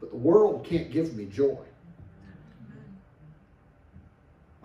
but 0.00 0.10
the 0.10 0.16
world 0.16 0.64
can't 0.64 0.90
give 0.90 1.14
me 1.16 1.26
joy. 1.26 1.58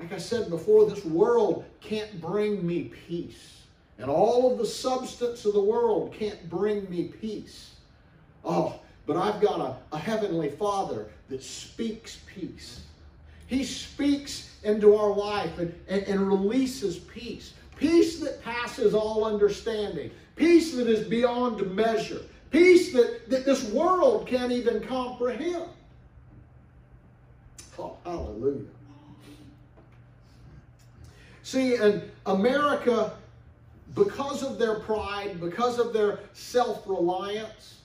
Like 0.04 0.12
I 0.12 0.18
said 0.18 0.50
before, 0.50 0.90
this 0.90 1.06
world 1.06 1.64
can't 1.80 2.20
bring 2.20 2.68
me 2.68 2.92
peace. 3.08 3.62
And 3.98 4.10
all 4.10 4.52
of 4.52 4.58
the 4.58 4.66
substance 4.66 5.46
of 5.46 5.54
the 5.54 5.62
world 5.62 6.14
can't 6.14 6.50
bring 6.50 6.90
me 6.90 7.06
peace. 7.06 7.76
Oh, 8.44 8.82
but 9.06 9.16
I've 9.16 9.40
got 9.40 9.62
a, 9.62 9.96
a 9.96 9.98
heavenly 9.98 10.50
Father 10.50 11.08
that 11.30 11.42
speaks 11.42 12.20
peace. 12.26 12.82
He 13.48 13.64
speaks 13.64 14.58
into 14.64 14.94
our 14.94 15.10
life 15.10 15.58
and, 15.58 15.74
and, 15.88 16.04
and 16.04 16.28
releases 16.28 16.98
peace. 16.98 17.54
Peace 17.78 18.20
that 18.20 18.44
passes 18.44 18.94
all 18.94 19.24
understanding. 19.24 20.12
Peace 20.36 20.76
that 20.76 20.88
is 20.88 21.08
beyond 21.08 21.74
measure. 21.74 22.24
Peace 22.52 22.92
that, 22.92 23.30
that 23.30 23.46
this 23.46 23.64
world 23.70 24.28
can't 24.28 24.52
even 24.52 24.82
comprehend. 24.82 25.70
Oh, 27.80 27.96
hallelujah. 28.04 28.66
See, 31.44 31.76
in 31.76 32.10
America, 32.26 33.14
because 33.94 34.44
of 34.44 34.58
their 34.58 34.80
pride, 34.80 35.40
because 35.40 35.78
of 35.78 35.92
their 35.94 36.20
self-reliance, 36.32 37.82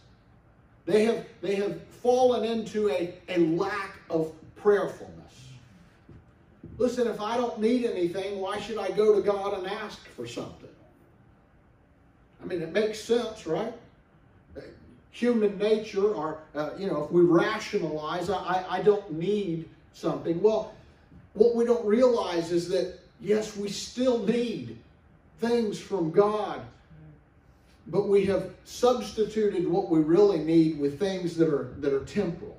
they 0.87 1.05
have, 1.05 1.27
they 1.43 1.57
have 1.57 1.83
fallen 1.83 2.45
into 2.45 2.89
a, 2.89 3.13
a 3.29 3.39
lack 3.39 3.97
of 4.09 4.33
prayerfulness. 4.57 5.15
Listen, 6.79 7.09
if 7.09 7.21
I 7.21 7.37
don't 7.37 7.61
need 7.61 7.85
anything, 7.85 8.39
why 8.39 8.61
should 8.61 8.79
I 8.79 8.91
go 8.93 9.17
to 9.17 9.21
God 9.21 9.59
and 9.59 9.67
ask 9.67 10.07
for 10.11 10.27
something? 10.27 10.69
I 12.41 12.47
mean, 12.47 12.63
it 12.63 12.73
makes 12.73 13.01
sense, 13.01 13.47
right? 13.47 13.75
Human 15.11 15.59
nature, 15.59 16.15
or, 16.15 16.39
uh, 16.55 16.71
you 16.79 16.87
know, 16.87 17.05
if 17.05 17.11
we 17.11 17.23
rationalize, 17.23 18.31
I, 18.31 18.65
I 18.71 18.83
don't 18.83 19.11
need 19.13 19.69
something. 19.93 20.41
Well, 20.41 20.73
what 21.35 21.57
we 21.57 21.65
don't 21.65 21.85
realize 21.85 22.53
is 22.53 22.69
that 22.69 23.01
Yes, 23.21 23.57
we 23.57 23.69
still 23.69 24.25
need 24.27 24.79
things 25.41 25.79
from 25.79 26.11
God, 26.11 26.61
but 27.87 28.09
we 28.09 28.25
have 28.27 28.55
substituted 28.65 29.67
what 29.67 29.89
we 29.89 30.01
really 30.01 30.39
need 30.39 30.79
with 30.79 30.99
things 30.99 31.37
that 31.37 31.49
are 31.49 31.75
that 31.79 31.93
are 31.93 32.05
temporal, 32.05 32.57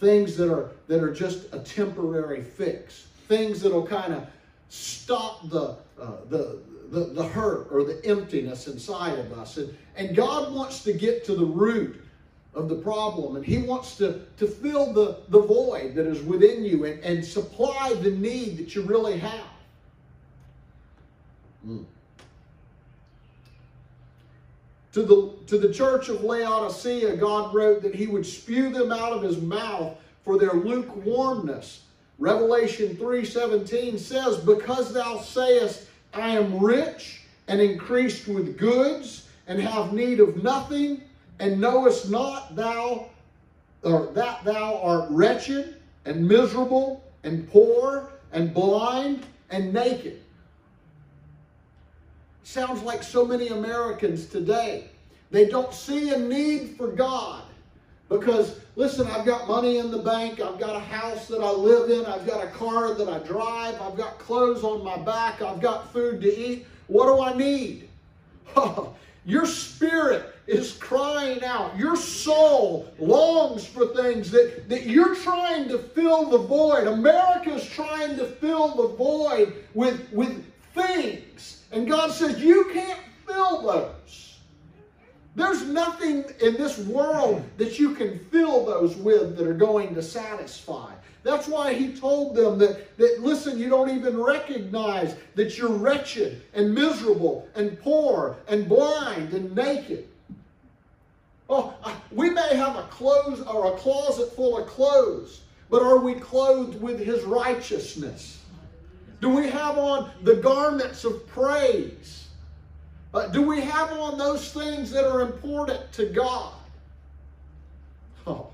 things 0.00 0.36
that 0.36 0.52
are 0.52 0.70
that 0.88 1.02
are 1.02 1.12
just 1.12 1.52
a 1.52 1.60
temporary 1.60 2.42
fix, 2.42 3.06
things 3.28 3.60
that'll 3.60 3.86
kind 3.86 4.14
of 4.14 4.26
stop 4.68 5.48
the 5.48 5.76
uh, 6.00 6.16
the 6.28 6.58
the, 6.90 7.00
the 7.06 7.24
hurt 7.24 7.68
or 7.70 7.84
the 7.84 8.04
emptiness 8.04 8.68
inside 8.68 9.18
of 9.18 9.32
us. 9.32 9.56
And, 9.56 9.76
and 9.96 10.14
God 10.14 10.52
wants 10.52 10.82
to 10.84 10.92
get 10.92 11.24
to 11.24 11.34
the 11.34 11.44
root 11.44 12.02
of 12.54 12.68
the 12.68 12.76
problem. 12.76 13.36
And 13.36 13.44
He 13.44 13.58
wants 13.58 13.96
to, 13.96 14.22
to 14.38 14.46
fill 14.46 14.92
the, 14.92 15.18
the 15.28 15.40
void 15.40 15.94
that 15.94 16.06
is 16.06 16.22
within 16.22 16.64
you 16.64 16.84
and, 16.84 17.02
and 17.02 17.24
supply 17.24 17.94
the 18.00 18.10
need 18.10 18.58
that 18.58 18.74
you 18.74 18.82
really 18.82 19.18
have. 19.18 19.46
Mm. 21.66 21.84
To 24.92 25.02
the, 25.02 25.34
to 25.48 25.58
the 25.58 25.72
church 25.72 26.08
of 26.08 26.22
Laodicea, 26.22 27.16
God 27.16 27.54
wrote 27.54 27.82
that 27.82 27.94
he 27.94 28.06
would 28.06 28.24
spew 28.24 28.70
them 28.70 28.92
out 28.92 29.12
of 29.12 29.22
his 29.22 29.40
mouth 29.40 29.96
for 30.24 30.38
their 30.38 30.54
lukewarmness. 30.54 31.82
Revelation 32.18 32.96
3.17 32.96 33.98
says, 33.98 34.38
Because 34.38 34.94
thou 34.94 35.18
sayest, 35.18 35.88
I 36.14 36.30
am 36.30 36.58
rich 36.64 37.22
and 37.48 37.60
increased 37.60 38.26
with 38.26 38.56
goods 38.56 39.28
and 39.46 39.60
have 39.60 39.92
need 39.92 40.18
of 40.18 40.42
nothing, 40.42 41.02
and 41.38 41.60
knowest 41.60 42.10
not 42.10 42.56
thou 42.56 43.10
or 43.82 44.06
that 44.14 44.44
thou 44.44 44.80
art 44.82 45.08
wretched 45.10 45.76
and 46.04 46.26
miserable 46.26 47.04
and 47.22 47.48
poor 47.50 48.10
and 48.32 48.52
blind 48.52 49.24
and 49.50 49.72
naked. 49.72 50.22
Sounds 52.46 52.80
like 52.84 53.02
so 53.02 53.26
many 53.26 53.48
Americans 53.48 54.26
today. 54.26 54.84
They 55.32 55.46
don't 55.46 55.74
see 55.74 56.10
a 56.10 56.16
need 56.16 56.76
for 56.76 56.86
God. 56.86 57.42
Because, 58.08 58.60
listen, 58.76 59.08
I've 59.08 59.26
got 59.26 59.48
money 59.48 59.78
in 59.78 59.90
the 59.90 59.98
bank. 59.98 60.40
I've 60.40 60.60
got 60.60 60.76
a 60.76 60.80
house 60.80 61.26
that 61.26 61.40
I 61.40 61.50
live 61.50 61.90
in. 61.90 62.06
I've 62.06 62.24
got 62.24 62.44
a 62.44 62.46
car 62.50 62.94
that 62.94 63.08
I 63.08 63.18
drive. 63.26 63.82
I've 63.82 63.96
got 63.96 64.20
clothes 64.20 64.62
on 64.62 64.84
my 64.84 64.96
back. 64.96 65.42
I've 65.42 65.60
got 65.60 65.92
food 65.92 66.20
to 66.20 66.38
eat. 66.38 66.68
What 66.86 67.06
do 67.06 67.20
I 67.20 67.36
need? 67.36 67.88
Oh, 68.54 68.94
your 69.24 69.44
spirit 69.44 70.32
is 70.46 70.74
crying 70.74 71.42
out. 71.42 71.76
Your 71.76 71.96
soul 71.96 72.86
longs 73.00 73.66
for 73.66 73.88
things 73.88 74.30
that, 74.30 74.68
that 74.68 74.86
you're 74.86 75.16
trying 75.16 75.68
to 75.68 75.78
fill 75.78 76.30
the 76.30 76.38
void. 76.38 76.86
America's 76.86 77.68
trying 77.68 78.16
to 78.16 78.24
fill 78.24 78.76
the 78.76 78.96
void 78.96 79.52
with, 79.74 80.08
with 80.12 80.44
things. 80.74 81.55
And 81.76 81.86
God 81.86 82.10
says, 82.10 82.42
You 82.42 82.70
can't 82.72 83.00
fill 83.26 83.60
those. 83.60 84.38
There's 85.34 85.62
nothing 85.64 86.24
in 86.40 86.54
this 86.54 86.78
world 86.78 87.44
that 87.58 87.78
you 87.78 87.94
can 87.94 88.18
fill 88.30 88.64
those 88.64 88.96
with 88.96 89.36
that 89.36 89.46
are 89.46 89.52
going 89.52 89.94
to 89.94 90.02
satisfy. 90.02 90.94
That's 91.22 91.46
why 91.46 91.74
he 91.74 91.92
told 91.92 92.34
them 92.34 92.56
that, 92.60 92.96
that, 92.96 93.18
listen, 93.20 93.58
you 93.58 93.68
don't 93.68 93.90
even 93.90 94.18
recognize 94.18 95.16
that 95.34 95.58
you're 95.58 95.68
wretched 95.68 96.40
and 96.54 96.74
miserable 96.74 97.46
and 97.54 97.78
poor 97.82 98.38
and 98.48 98.66
blind 98.66 99.34
and 99.34 99.54
naked. 99.54 100.08
Oh, 101.50 101.74
we 102.10 102.30
may 102.30 102.56
have 102.56 102.76
a 102.76 102.84
clothes 102.84 103.42
or 103.42 103.74
a 103.74 103.76
closet 103.76 104.34
full 104.34 104.56
of 104.56 104.66
clothes, 104.66 105.42
but 105.68 105.82
are 105.82 105.98
we 105.98 106.14
clothed 106.14 106.80
with 106.80 106.98
his 106.98 107.22
righteousness? 107.24 108.35
Do 109.20 109.30
we 109.30 109.48
have 109.48 109.78
on 109.78 110.10
the 110.22 110.36
garments 110.36 111.04
of 111.04 111.26
praise? 111.28 112.28
Uh, 113.14 113.28
do 113.28 113.42
we 113.42 113.60
have 113.62 113.92
on 113.92 114.18
those 114.18 114.52
things 114.52 114.90
that 114.90 115.10
are 115.10 115.22
important 115.22 115.90
to 115.92 116.06
God? 116.06 116.52
Oh, 118.26 118.48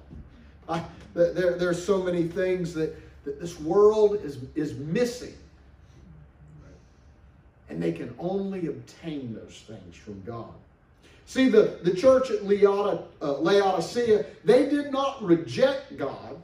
I, 0.69 0.85
there, 1.15 1.57
there 1.59 1.69
are 1.69 1.75
so 1.75 2.03
many 2.03 2.25
things 2.25 2.73
that, 2.75 2.95
that 3.25 3.41
this 3.41 3.59
world 3.61 4.21
is, 4.23 4.39
is 4.55 4.75
missing. 4.75 5.35
And 7.69 7.83
they 7.83 7.93
can 7.93 8.15
only 8.19 8.67
obtain 8.67 9.35
those 9.35 9.65
things 9.67 9.97
from 9.97 10.23
God. 10.25 10.53
See, 11.27 11.49
the, 11.49 11.79
the 11.83 11.95
church 11.95 12.31
at 12.31 12.43
uh, 12.43 13.33
Laodicea, 13.39 14.27
they 14.45 14.69
did 14.69 14.93
not 14.93 15.23
reject 15.25 15.97
God. 15.97 16.37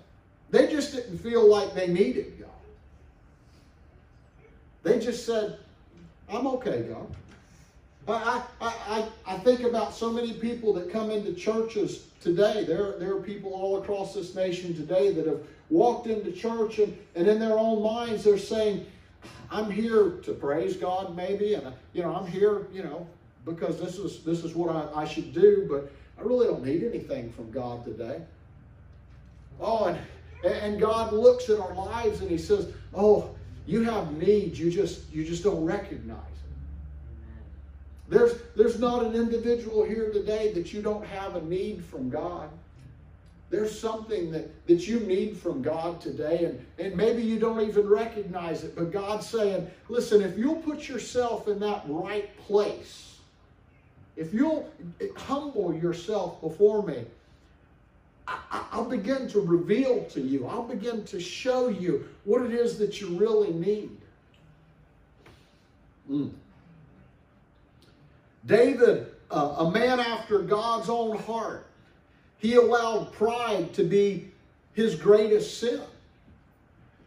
They 0.50 0.68
just 0.68 0.94
didn't 0.94 1.18
feel 1.18 1.46
like 1.46 1.74
they 1.74 1.88
needed 1.88 2.38
God. 2.40 2.48
They 4.82 4.98
just 4.98 5.26
said, 5.26 5.58
I'm 6.28 6.46
okay, 6.46 6.82
God. 6.82 7.14
I, 8.08 8.42
I, 8.60 8.74
I, 8.88 9.34
I 9.34 9.38
think 9.38 9.60
about 9.60 9.94
so 9.94 10.10
many 10.10 10.32
people 10.32 10.72
that 10.74 10.90
come 10.90 11.10
into 11.10 11.34
churches 11.34 12.04
today. 12.20 12.64
There, 12.64 12.98
there 12.98 13.14
are 13.14 13.20
people 13.20 13.52
all 13.52 13.82
across 13.82 14.14
this 14.14 14.34
nation 14.34 14.74
today 14.74 15.12
that 15.12 15.26
have 15.26 15.40
walked 15.68 16.06
into 16.06 16.32
church 16.32 16.78
and, 16.78 16.96
and 17.14 17.26
in 17.26 17.38
their 17.38 17.58
own 17.58 17.82
minds 17.82 18.24
they're 18.24 18.38
saying, 18.38 18.86
I'm 19.50 19.70
here 19.70 20.10
to 20.24 20.32
praise 20.32 20.76
God 20.76 21.16
maybe, 21.16 21.54
and 21.54 21.72
you 21.92 22.02
know, 22.02 22.14
I'm 22.14 22.26
here, 22.26 22.66
you 22.72 22.82
know, 22.82 23.06
because 23.44 23.80
this 23.80 23.98
is 23.98 24.22
this 24.22 24.44
is 24.44 24.54
what 24.54 24.74
I, 24.74 25.02
I 25.02 25.04
should 25.06 25.32
do, 25.32 25.66
but 25.68 25.90
I 26.18 26.26
really 26.26 26.46
don't 26.46 26.64
need 26.64 26.84
anything 26.84 27.30
from 27.32 27.50
God 27.50 27.84
today. 27.84 28.20
Oh, 29.60 29.86
and, 29.86 29.98
and 30.44 30.80
God 30.80 31.12
looks 31.12 31.48
at 31.50 31.58
our 31.58 31.74
lives 31.74 32.20
and 32.20 32.30
He 32.30 32.38
says, 32.38 32.72
Oh, 32.94 33.34
you 33.68 33.83
have 33.83 34.16
needs, 34.16 34.59
you 34.59 34.70
just 34.70 35.11
you 35.12 35.24
just 35.24 35.44
don't 35.44 35.62
recognize 35.62 36.16
it. 36.16 38.09
there's, 38.09 38.38
there's 38.57 38.81
not 38.81 39.04
an 39.04 39.14
individual 39.14 39.85
here 39.85 40.11
today 40.11 40.52
that 40.54 40.72
you 40.72 40.81
don't 40.81 41.04
have 41.04 41.37
a 41.37 41.42
need 41.42 41.85
from 41.85 42.09
God. 42.09 42.48
There's 43.50 43.78
something 43.78 44.31
that, 44.33 44.66
that 44.66 44.88
you 44.88 45.00
need 45.00 45.37
from 45.37 45.61
God 45.61 46.00
today, 46.00 46.44
and, 46.44 46.66
and 46.78 46.96
maybe 46.96 47.22
you 47.22 47.38
don't 47.38 47.61
even 47.61 47.87
recognize 47.87 48.64
it, 48.64 48.74
but 48.74 48.90
God's 48.90 49.26
saying, 49.26 49.70
listen, 49.90 50.22
if 50.22 50.38
you'll 50.38 50.57
put 50.62 50.88
yourself 50.88 51.46
in 51.46 51.59
that 51.61 51.83
right 51.87 52.35
place, 52.38 53.18
if 54.16 54.33
you'll 54.33 54.70
humble 55.16 55.74
yourself 55.74 56.40
before 56.40 56.83
me, 56.83 57.04
I, 58.50 58.76
will 58.76 58.84
begin 58.84 59.28
to 59.28 59.40
reveal 59.40 60.04
to 60.06 60.20
you, 60.20 60.46
I'll 60.46 60.62
begin 60.62 61.04
to 61.04 61.20
show 61.20 61.68
you 61.68 62.08
what 62.24 62.42
it 62.42 62.52
is 62.52 62.78
that 62.78 63.00
you 63.00 63.16
really 63.16 63.52
need. 63.52 63.96
Mm. 66.10 66.30
David, 68.46 69.06
uh, 69.30 69.56
a 69.58 69.70
man 69.70 70.00
after 70.00 70.40
God's 70.40 70.88
own 70.88 71.18
heart, 71.18 71.66
he 72.38 72.54
allowed 72.54 73.12
pride 73.12 73.74
to 73.74 73.84
be 73.84 74.30
his 74.74 74.94
greatest 74.94 75.58
sin. 75.58 75.80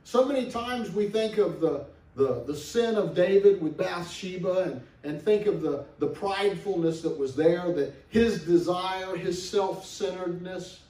So 0.04 0.26
many 0.26 0.52
times 0.52 0.92
we 0.92 1.08
think 1.08 1.38
of 1.38 1.62
the, 1.62 1.86
the, 2.16 2.44
the 2.46 2.56
sin 2.56 2.96
of 2.96 3.16
David 3.16 3.62
with 3.62 3.78
Bathsheba 3.78 4.64
and, 4.64 4.82
and 5.04 5.22
think 5.22 5.48
of 5.48 5.62
the, 5.62 5.86
the 6.00 6.08
pridefulness 6.08 7.02
that 7.02 7.18
was 7.18 7.36
there, 7.36 7.72
that 7.72 7.94
his 8.10 8.44
desire, 8.44 9.16
his 9.16 9.50
self-centeredness. 9.50 10.82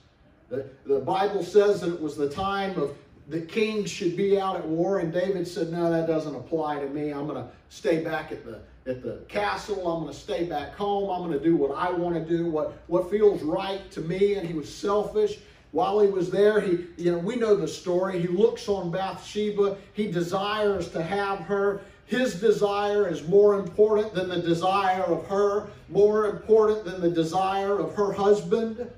The, 0.51 0.65
the 0.85 0.99
Bible 0.99 1.43
says 1.43 1.81
that 1.81 1.93
it 1.93 2.01
was 2.01 2.15
the 2.15 2.29
time 2.29 2.77
of 2.77 2.95
the 3.29 3.41
kings 3.41 3.89
should 3.89 4.17
be 4.17 4.39
out 4.39 4.57
at 4.57 4.67
war, 4.67 4.99
and 4.99 5.11
David 5.11 5.47
said, 5.47 5.71
No, 5.71 5.89
that 5.89 6.05
doesn't 6.05 6.35
apply 6.35 6.79
to 6.79 6.87
me. 6.89 7.11
I'm 7.11 7.25
going 7.25 7.41
to 7.41 7.49
stay 7.69 8.03
back 8.03 8.31
at 8.31 8.45
the 8.45 8.61
at 8.87 9.03
the 9.03 9.23
castle. 9.27 9.87
I'm 9.87 10.03
going 10.03 10.13
to 10.13 10.19
stay 10.19 10.45
back 10.45 10.75
home. 10.75 11.09
I'm 11.09 11.27
going 11.27 11.37
to 11.37 11.43
do 11.43 11.55
what 11.55 11.71
I 11.77 11.91
want 11.91 12.15
to 12.15 12.37
do, 12.37 12.49
what, 12.49 12.81
what 12.87 13.09
feels 13.09 13.41
right 13.43 13.89
to 13.91 14.01
me. 14.01 14.35
And 14.35 14.47
he 14.47 14.53
was 14.53 14.73
selfish. 14.73 15.37
While 15.71 15.99
he 15.99 16.07
was 16.07 16.29
there, 16.29 16.59
he, 16.59 16.87
you 16.97 17.11
know, 17.11 17.19
we 17.19 17.35
know 17.35 17.55
the 17.55 17.67
story. 17.67 18.19
He 18.19 18.27
looks 18.27 18.67
on 18.67 18.91
Bathsheba. 18.91 19.77
He 19.93 20.11
desires 20.11 20.89
to 20.89 21.01
have 21.01 21.39
her. 21.39 21.81
His 22.05 22.41
desire 22.41 23.07
is 23.07 23.25
more 23.27 23.57
important 23.57 24.13
than 24.13 24.27
the 24.27 24.41
desire 24.41 25.03
of 25.03 25.25
her, 25.27 25.67
more 25.87 26.27
important 26.27 26.83
than 26.83 26.99
the 26.99 27.09
desire 27.09 27.79
of 27.79 27.95
her 27.95 28.11
husband. 28.11 28.91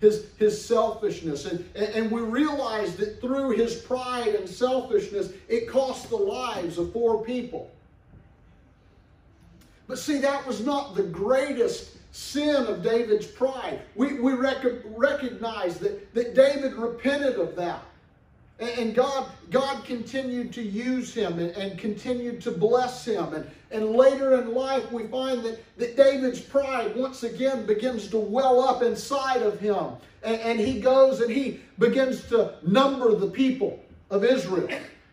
His, 0.00 0.26
his 0.36 0.64
selfishness. 0.64 1.46
And, 1.46 1.64
and 1.76 2.10
we 2.10 2.22
realize 2.22 2.96
that 2.96 3.20
through 3.20 3.50
his 3.50 3.76
pride 3.76 4.34
and 4.34 4.48
selfishness, 4.48 5.32
it 5.48 5.68
cost 5.68 6.08
the 6.08 6.16
lives 6.16 6.78
of 6.78 6.92
four 6.92 7.22
people. 7.22 7.70
But 9.86 9.98
see, 9.98 10.18
that 10.18 10.46
was 10.46 10.64
not 10.64 10.94
the 10.94 11.02
greatest 11.02 11.96
sin 12.12 12.66
of 12.66 12.82
David's 12.82 13.26
pride. 13.26 13.80
We, 13.94 14.20
we 14.20 14.32
rec- 14.32 14.64
recognize 14.84 15.78
that, 15.78 16.14
that 16.14 16.34
David 16.34 16.74
repented 16.74 17.36
of 17.36 17.56
that. 17.56 17.82
And 18.60 18.94
God, 18.94 19.26
God 19.50 19.84
continued 19.84 20.52
to 20.52 20.62
use 20.62 21.12
him 21.12 21.38
and, 21.38 21.50
and, 21.56 21.78
continued 21.78 22.40
to 22.42 22.52
bless 22.52 23.04
him. 23.04 23.34
And, 23.34 23.50
and 23.72 23.90
later 23.90 24.40
in 24.40 24.54
life, 24.54 24.90
we 24.92 25.08
find 25.08 25.42
that, 25.44 25.58
that 25.78 25.96
David's 25.96 26.40
pride 26.40 26.94
once 26.94 27.24
again 27.24 27.66
begins 27.66 28.08
to 28.08 28.18
well 28.18 28.60
up 28.60 28.82
inside 28.82 29.42
of 29.42 29.58
him. 29.58 29.86
And, 30.22 30.40
and 30.40 30.60
he 30.60 30.80
goes 30.80 31.20
and 31.20 31.30
he 31.30 31.60
begins 31.78 32.24
to 32.28 32.54
number 32.62 33.16
the 33.16 33.26
people 33.26 33.80
of 34.10 34.24
Israel. 34.24 34.68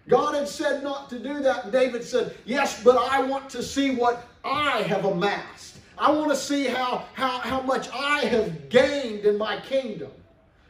God 0.08 0.36
had 0.36 0.47
said 0.47 0.84
not 0.84 1.10
to 1.10 1.19
do 1.19 1.39
that. 1.41 1.65
And 1.65 1.71
David 1.71 2.04
said, 2.04 2.36
Yes, 2.45 2.84
but 2.84 2.97
I 2.97 3.21
want 3.21 3.49
to 3.52 3.63
see 3.63 3.95
what 3.95 4.28
I 4.43 4.82
have 4.84 5.06
amassed. 5.06 5.78
I 5.97 6.12
want 6.12 6.30
to 6.32 6.36
see 6.36 6.65
how, 6.65 7.06
how, 7.13 7.39
how 7.39 7.62
much 7.62 7.89
I 7.93 8.25
have 8.25 8.69
gained 8.69 9.25
in 9.25 9.38
my 9.38 9.60
kingdom. 9.60 10.12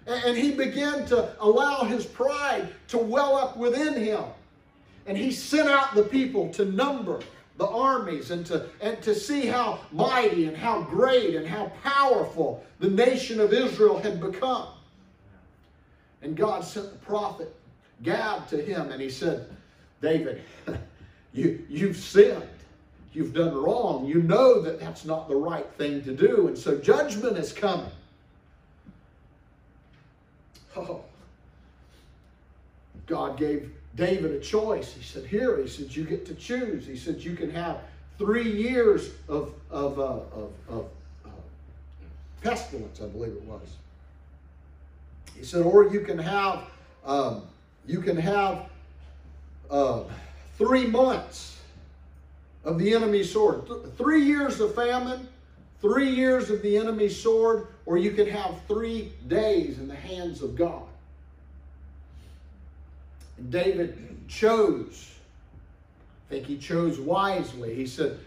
And 0.09 0.35
he 0.35 0.51
began 0.51 1.05
to 1.07 1.29
allow 1.39 1.83
his 1.83 2.05
pride 2.05 2.69
to 2.87 2.97
well 2.97 3.37
up 3.37 3.57
within 3.57 3.93
him. 3.95 4.23
And 5.05 5.15
he 5.17 5.31
sent 5.31 5.69
out 5.69 5.93
the 5.93 6.03
people 6.03 6.51
to 6.53 6.65
number 6.65 7.21
the 7.57 7.67
armies 7.67 8.31
and 8.31 8.45
to, 8.47 8.67
and 8.81 9.01
to 9.03 9.13
see 9.13 9.45
how 9.45 9.79
mighty 9.91 10.45
and 10.45 10.57
how 10.57 10.81
great 10.81 11.35
and 11.35 11.45
how 11.45 11.71
powerful 11.83 12.63
the 12.79 12.89
nation 12.89 13.39
of 13.39 13.53
Israel 13.53 13.99
had 13.99 14.19
become. 14.19 14.67
And 16.21 16.35
God 16.35 16.63
sent 16.63 16.91
the 16.91 16.99
prophet 16.99 17.53
Gad 18.01 18.47
to 18.47 18.61
him 18.61 18.91
and 18.91 19.01
he 19.01 19.09
said, 19.09 19.45
David, 20.01 20.41
you, 21.33 21.65
you've 21.69 21.97
sinned. 21.97 22.47
You've 23.11 23.33
done 23.33 23.55
wrong. 23.55 24.05
You 24.05 24.21
know 24.23 24.61
that 24.61 24.79
that's 24.79 25.03
not 25.03 25.27
the 25.27 25.35
right 25.35 25.69
thing 25.73 26.01
to 26.03 26.13
do. 26.13 26.47
And 26.47 26.57
so 26.57 26.77
judgment 26.77 27.37
is 27.37 27.51
coming. 27.51 27.91
Oh. 30.87 31.03
God 33.05 33.37
gave 33.37 33.71
David 33.95 34.31
a 34.31 34.39
choice. 34.39 34.93
He 34.93 35.03
said, 35.03 35.25
Here, 35.25 35.57
he 35.61 35.67
said, 35.67 35.95
you 35.95 36.05
get 36.05 36.25
to 36.27 36.35
choose. 36.35 36.85
He 36.85 36.95
said, 36.95 37.17
You 37.17 37.35
can 37.35 37.49
have 37.49 37.81
three 38.17 38.49
years 38.49 39.11
of, 39.27 39.53
of, 39.71 39.99
uh, 39.99 40.03
of, 40.03 40.51
of 40.69 40.85
uh, 41.25 41.29
pestilence, 42.41 43.01
I 43.01 43.07
believe 43.07 43.33
it 43.33 43.43
was. 43.43 43.67
He 45.35 45.43
said, 45.43 45.63
Or 45.63 45.87
you 45.87 46.01
can 46.01 46.19
have, 46.19 46.63
um, 47.05 47.43
you 47.87 48.01
can 48.01 48.17
have 48.17 48.69
uh, 49.71 50.03
three 50.57 50.85
months 50.85 51.59
of 52.63 52.77
the 52.77 52.93
enemy's 52.93 53.31
sword. 53.31 53.65
Th- 53.65 53.79
three 53.97 54.23
years 54.23 54.59
of 54.59 54.75
famine, 54.75 55.27
three 55.81 56.09
years 56.09 56.49
of 56.49 56.61
the 56.61 56.77
enemy's 56.77 57.19
sword, 57.19 57.67
or 57.89 57.97
you 57.97 58.11
can 58.11 58.27
have 58.29 58.53
three 58.67 59.11
days 59.27 59.79
in 59.79 59.87
the 59.87 59.95
hands 59.95 60.43
of 60.43 60.55
God. 60.55 60.83
And 63.39 63.49
David 63.49 64.27
chose. 64.27 65.11
I 66.27 66.33
think 66.35 66.45
he 66.45 66.59
chose 66.59 66.99
wisely. 66.99 67.73
He 67.73 67.87
said, 67.87 68.19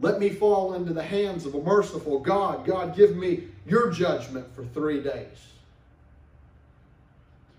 Let 0.00 0.18
me 0.18 0.28
fall 0.28 0.74
into 0.74 0.92
the 0.92 1.04
hands 1.04 1.46
of 1.46 1.54
a 1.54 1.62
merciful 1.62 2.18
God. 2.18 2.66
God, 2.66 2.96
give 2.96 3.14
me 3.14 3.44
your 3.64 3.92
judgment 3.92 4.52
for 4.56 4.64
three 4.64 5.00
days. 5.00 5.38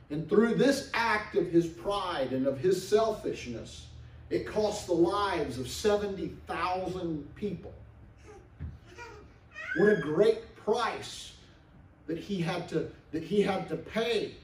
And 0.10 0.28
through 0.28 0.56
this 0.56 0.91
act 0.94 1.38
of 1.38 1.50
his 1.50 1.65
pride 1.65 2.34
and 2.34 2.46
of 2.46 2.58
his 2.58 2.86
selfishness, 2.86 3.86
it 4.30 4.46
cost 4.46 4.86
the 4.86 4.94
lives 4.94 5.60
of 5.60 5.70
70,000 5.70 7.36
people. 7.36 7.72
What 9.78 9.94
a 9.94 9.96
great 9.96 10.51
price 10.63 11.34
that 12.08 12.17
he 12.17 12.41
had 12.41 12.67
to 12.69 12.89
that 13.12 13.24
he 13.24 13.41
had 13.41 13.67
to 13.69 13.76
pay. 13.76 14.36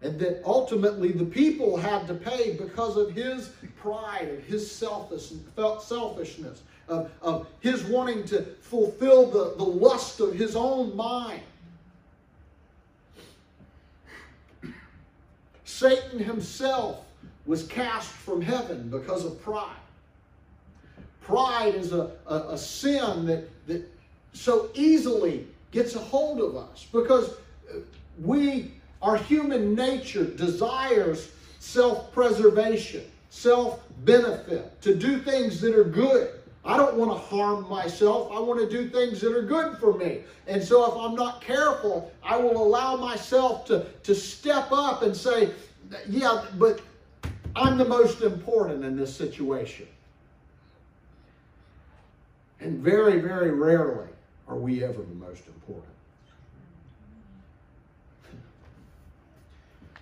And 0.00 0.18
that 0.20 0.42
ultimately 0.44 1.10
the 1.10 1.24
people 1.24 1.76
had 1.76 2.06
to 2.06 2.14
pay 2.14 2.54
because 2.54 2.96
of 2.96 3.10
his 3.10 3.50
pride, 3.76 4.28
of 4.28 4.44
his 4.44 4.70
selfishness, 4.70 6.62
of, 6.86 7.10
of 7.20 7.48
his 7.58 7.82
wanting 7.84 8.24
to 8.26 8.42
fulfill 8.60 9.26
the, 9.28 9.54
the 9.56 9.64
lust 9.64 10.20
of 10.20 10.34
his 10.34 10.54
own 10.54 10.94
mind. 10.94 11.42
Satan 15.64 16.20
himself 16.20 17.04
was 17.46 17.66
cast 17.66 18.08
from 18.10 18.40
heaven 18.40 18.88
because 18.90 19.24
of 19.24 19.40
pride. 19.42 19.76
Pride 21.22 21.74
is 21.74 21.92
a, 21.92 22.12
a, 22.26 22.36
a 22.50 22.58
sin 22.58 23.26
that, 23.26 23.48
that 23.66 23.97
so 24.32 24.70
easily 24.74 25.46
gets 25.70 25.94
a 25.94 25.98
hold 25.98 26.40
of 26.40 26.56
us 26.56 26.86
because 26.92 27.34
we, 28.22 28.72
our 29.02 29.16
human 29.16 29.74
nature 29.74 30.24
desires 30.24 31.30
self 31.58 32.12
preservation, 32.12 33.04
self 33.30 33.80
benefit, 34.04 34.80
to 34.82 34.94
do 34.94 35.18
things 35.18 35.60
that 35.60 35.74
are 35.74 35.84
good. 35.84 36.30
I 36.64 36.76
don't 36.76 36.96
want 36.96 37.10
to 37.12 37.16
harm 37.16 37.68
myself. 37.68 38.30
I 38.32 38.40
want 38.40 38.60
to 38.60 38.68
do 38.68 38.90
things 38.90 39.20
that 39.20 39.34
are 39.34 39.42
good 39.42 39.78
for 39.78 39.94
me. 39.94 40.20
And 40.46 40.62
so 40.62 40.90
if 40.92 40.98
I'm 40.98 41.14
not 41.14 41.40
careful, 41.40 42.12
I 42.22 42.36
will 42.36 42.62
allow 42.62 42.96
myself 42.96 43.64
to, 43.66 43.86
to 44.02 44.14
step 44.14 44.68
up 44.70 45.02
and 45.02 45.16
say, 45.16 45.50
yeah, 46.08 46.44
but 46.58 46.80
I'm 47.56 47.78
the 47.78 47.84
most 47.86 48.20
important 48.20 48.84
in 48.84 48.96
this 48.96 49.14
situation. 49.14 49.86
And 52.60 52.80
very, 52.80 53.20
very 53.20 53.50
rarely 53.52 54.08
are 54.48 54.56
we 54.56 54.82
ever 54.82 55.02
the 55.02 55.14
most 55.14 55.46
important. 55.46 55.94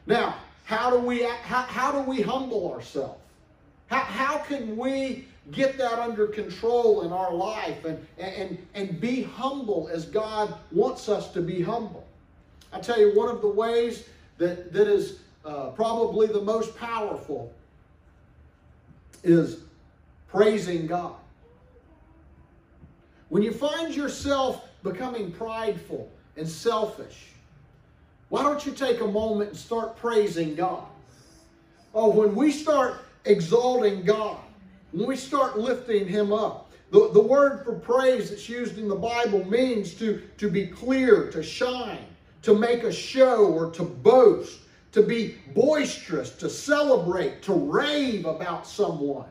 Now, 0.07 0.37
how 0.65 0.91
do 0.91 0.99
we 0.99 1.23
how, 1.23 1.63
how 1.63 1.93
do 1.93 2.01
we 2.09 2.23
humble 2.23 2.73
ourselves? 2.73 3.21
How, 3.89 4.01
how 4.01 4.39
can 4.39 4.77
we 4.77 5.27
get 5.53 5.79
that 5.79 5.99
under 5.99 6.27
control 6.27 7.03
in 7.03 7.13
our 7.13 7.33
life 7.33 7.85
and, 7.85 8.05
and, 8.19 8.59
and 8.75 9.01
be 9.01 9.23
humble 9.23 9.89
as 9.93 10.07
God 10.07 10.55
wants 10.73 11.09
us 11.09 11.33
to 11.33 11.41
be 11.41 11.63
humble? 11.63 12.07
I 12.73 12.81
tell 12.81 13.01
you, 13.01 13.17
one 13.17 13.29
of 13.29 13.43
the 13.43 13.49
ways 13.49 14.09
that, 14.39 14.73
that 14.73 14.89
is 14.89 15.21
uh, 15.45 15.69
probably 15.71 16.27
the 16.27 16.41
most 16.41 16.77
powerful 16.77 17.53
is 19.23 19.59
praising 20.29 20.87
God. 20.87 21.15
When 23.29 23.43
you 23.43 23.53
find 23.53 23.95
yourself 23.95 24.69
becoming 24.83 25.33
prideful 25.33 26.11
and 26.37 26.49
selfish, 26.49 27.33
why 28.29 28.43
don't 28.43 28.65
you 28.65 28.73
take 28.73 29.01
a 29.01 29.07
moment 29.07 29.51
and 29.51 29.59
start 29.59 29.97
praising 29.97 30.55
God? 30.55 30.85
Oh, 31.95 32.11
when 32.11 32.35
we 32.35 32.53
start 32.53 33.01
exalting 33.25 34.03
God, 34.03 34.39
when 34.93 35.07
we 35.07 35.17
start 35.17 35.59
lifting 35.59 36.07
Him 36.07 36.33
up, 36.33 36.71
the, 36.91 37.11
the 37.13 37.21
word 37.21 37.65
for 37.65 37.75
praise 37.75 38.31
that's 38.31 38.49
used 38.49 38.79
in 38.79 38.89
the 38.89 38.95
Bible 38.95 39.45
means 39.45 39.95
to, 39.95 40.23
to 40.39 40.49
be 40.49 40.67
clear, 40.69 41.31
to 41.33 41.43
shine, 41.43 42.07
to 42.43 42.55
make 42.55 42.85
a 42.85 42.93
show, 42.93 43.47
or 43.47 43.71
to 43.73 43.83
boast, 43.83 44.61
to 44.93 45.03
be 45.03 45.37
boisterous, 45.53 46.31
to 46.31 46.49
celebrate, 46.49 47.43
to 47.43 47.53
rave 47.53 48.25
about 48.25 48.67
someone. 48.67 49.27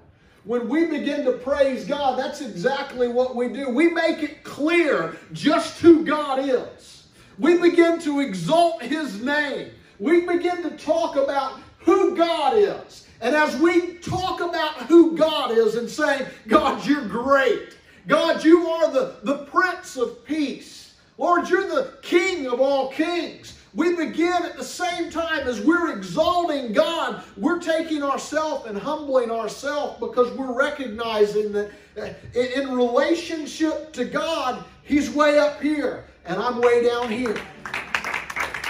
When 0.46 0.70
we 0.70 0.86
begin 0.86 1.26
to 1.26 1.34
praise 1.34 1.86
God, 1.86 2.20
that's 2.20 2.42
exactly 2.42 3.08
what 3.08 3.36
we 3.36 3.50
do. 3.50 3.70
We 3.70 3.90
make 3.90 4.22
it 4.22 4.44
clear 4.44 5.18
just 5.34 5.80
who 5.82 6.06
God 6.06 6.48
is. 6.48 7.08
We 7.40 7.58
begin 7.58 8.00
to 8.02 8.20
exalt 8.20 8.84
His 8.84 9.22
name. 9.22 9.72
We 10.00 10.22
begin 10.22 10.62
to 10.62 10.78
talk 10.78 11.16
about 11.16 11.60
who 11.80 12.16
God 12.16 12.58
is. 12.58 13.08
And 13.22 13.36
as 13.36 13.58
we 13.58 13.96
talk 13.96 14.40
about 14.40 14.84
who 14.84 15.18
God 15.18 15.52
is 15.52 15.76
and 15.76 15.90
say, 15.90 16.28
God, 16.48 16.86
you're 16.86 17.08
great. 17.08 17.78
God, 18.08 18.44
you 18.44 18.68
are 18.68 18.92
the, 18.92 19.16
the 19.24 19.46
Prince 19.46 19.98
of 19.98 20.24
Peace. 20.26 20.94
Lord, 21.18 21.50
you're 21.50 21.68
the 21.68 21.98
King 22.04 22.46
of 22.46 22.62
all 22.62 22.92
kings 22.92 23.55
we 23.76 23.94
begin 23.94 24.44
at 24.44 24.56
the 24.56 24.64
same 24.64 25.10
time 25.10 25.48
as 25.48 25.60
we're 25.60 25.96
exalting 25.96 26.72
God, 26.72 27.22
we're 27.36 27.60
taking 27.60 28.02
ourselves 28.02 28.68
and 28.68 28.78
humbling 28.78 29.30
ourselves 29.30 30.00
because 30.00 30.32
we're 30.38 30.54
recognizing 30.54 31.52
that 31.52 31.72
uh, 31.98 32.10
in 32.34 32.72
relationship 32.72 33.92
to 33.94 34.06
God, 34.06 34.64
He's 34.84 35.10
way 35.10 35.40
up 35.40 35.62
here 35.62 36.06
and 36.26 36.42
I'm 36.42 36.62
way 36.62 36.88
down 36.88 37.10
here. 37.10 37.36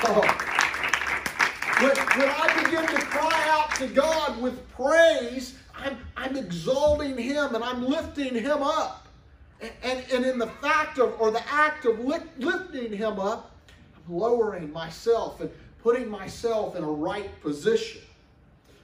Oh. 0.05 0.21
When, 1.81 1.91
when 1.91 2.29
I 2.29 2.63
begin 2.63 2.87
to 2.87 3.05
cry 3.05 3.45
out 3.49 3.75
to 3.75 3.87
God 3.87 4.41
with 4.41 4.67
praise, 4.71 5.55
I'm, 5.75 5.97
I'm 6.17 6.35
exalting 6.35 7.15
Him 7.15 7.53
and 7.53 7.63
I'm 7.63 7.85
lifting 7.85 8.33
Him 8.33 8.63
up. 8.63 9.07
And, 9.61 9.71
and, 9.83 10.05
and 10.11 10.25
in 10.25 10.39
the 10.39 10.47
fact 10.47 10.97
of, 10.97 11.19
or 11.19 11.29
the 11.29 11.47
act 11.47 11.85
of 11.85 11.99
lifting 11.99 12.91
Him 12.91 13.19
up, 13.19 13.54
lowering 14.09 14.71
myself 14.71 15.41
and 15.41 15.49
putting 15.81 16.09
myself 16.09 16.75
in 16.75 16.83
a 16.83 16.89
right 16.89 17.29
position. 17.41 18.01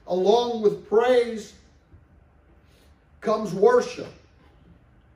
Along 0.07 0.61
with 0.61 0.87
praise 0.87 1.53
comes 3.21 3.53
worship. 3.53 4.11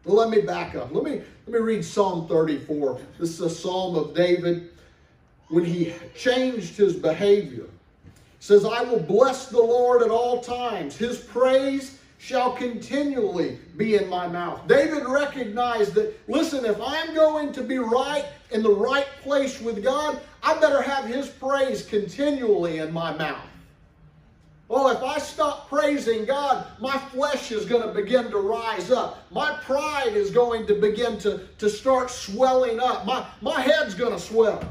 Let 0.05 0.29
me 0.29 0.41
back 0.41 0.75
up. 0.75 0.93
Let 0.93 1.03
me, 1.03 1.21
let 1.47 1.47
me 1.47 1.59
read 1.59 1.83
Psalm 1.83 2.27
34. 2.27 2.99
This 3.19 3.31
is 3.31 3.41
a 3.41 3.49
psalm 3.49 3.95
of 3.95 4.15
David 4.15 4.69
when 5.49 5.65
he 5.65 5.93
changed 6.15 6.77
his 6.77 6.95
behavior. 6.95 7.63
It 7.63 8.11
says, 8.39 8.65
I 8.65 8.83
will 8.83 8.99
bless 8.99 9.47
the 9.47 9.61
Lord 9.61 10.03
at 10.03 10.11
all 10.11 10.41
times. 10.41 10.95
His 10.95 11.17
praise 11.17 11.99
shall 12.25 12.53
continually 12.53 13.59
be 13.77 13.97
in 13.97 14.09
my 14.09 14.27
mouth. 14.27 14.67
David 14.67 15.05
recognized 15.05 15.93
that, 15.93 16.19
listen, 16.27 16.65
if 16.65 16.81
I'm 16.81 17.13
going 17.13 17.53
to 17.53 17.61
be 17.61 17.77
right 17.77 18.25
in 18.49 18.63
the 18.63 18.73
right 18.73 19.05
place 19.21 19.61
with 19.61 19.83
God, 19.83 20.19
I 20.41 20.59
better 20.59 20.81
have 20.81 21.05
his 21.05 21.27
praise 21.29 21.85
continually 21.85 22.79
in 22.79 22.91
my 22.91 23.15
mouth. 23.15 23.45
Well, 24.69 24.89
if 24.89 25.03
I 25.03 25.19
stop 25.19 25.69
praising 25.69 26.25
God, 26.25 26.65
my 26.81 26.97
flesh 26.97 27.51
is 27.51 27.67
going 27.67 27.87
to 27.87 27.93
begin 27.93 28.31
to 28.31 28.39
rise 28.39 28.89
up. 28.89 29.31
My 29.31 29.59
pride 29.61 30.13
is 30.15 30.31
going 30.31 30.65
to 30.65 30.73
begin 30.73 31.19
to, 31.19 31.41
to 31.59 31.69
start 31.69 32.09
swelling 32.09 32.79
up. 32.79 33.05
My, 33.05 33.27
my 33.41 33.61
head's 33.61 33.93
going 33.93 34.13
to 34.13 34.19
swell. 34.19 34.63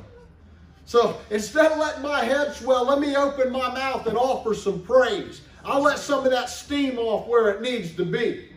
So 0.87 1.21
instead 1.31 1.71
of 1.71 1.79
letting 1.79 2.03
my 2.03 2.25
head 2.25 2.53
swell, 2.57 2.85
let 2.85 2.99
me 2.99 3.15
open 3.15 3.53
my 3.53 3.73
mouth 3.73 4.09
and 4.09 4.19
offer 4.19 4.55
some 4.55 4.83
praise. 4.83 5.43
I'll 5.65 5.83
let 5.83 5.99
some 5.99 6.25
of 6.25 6.31
that 6.31 6.51
steam 6.51 6.99
off 6.99 7.27
where 7.27 7.51
it 7.51 7.63
needs 7.63 7.95
to 7.97 8.05
be. 8.05 8.49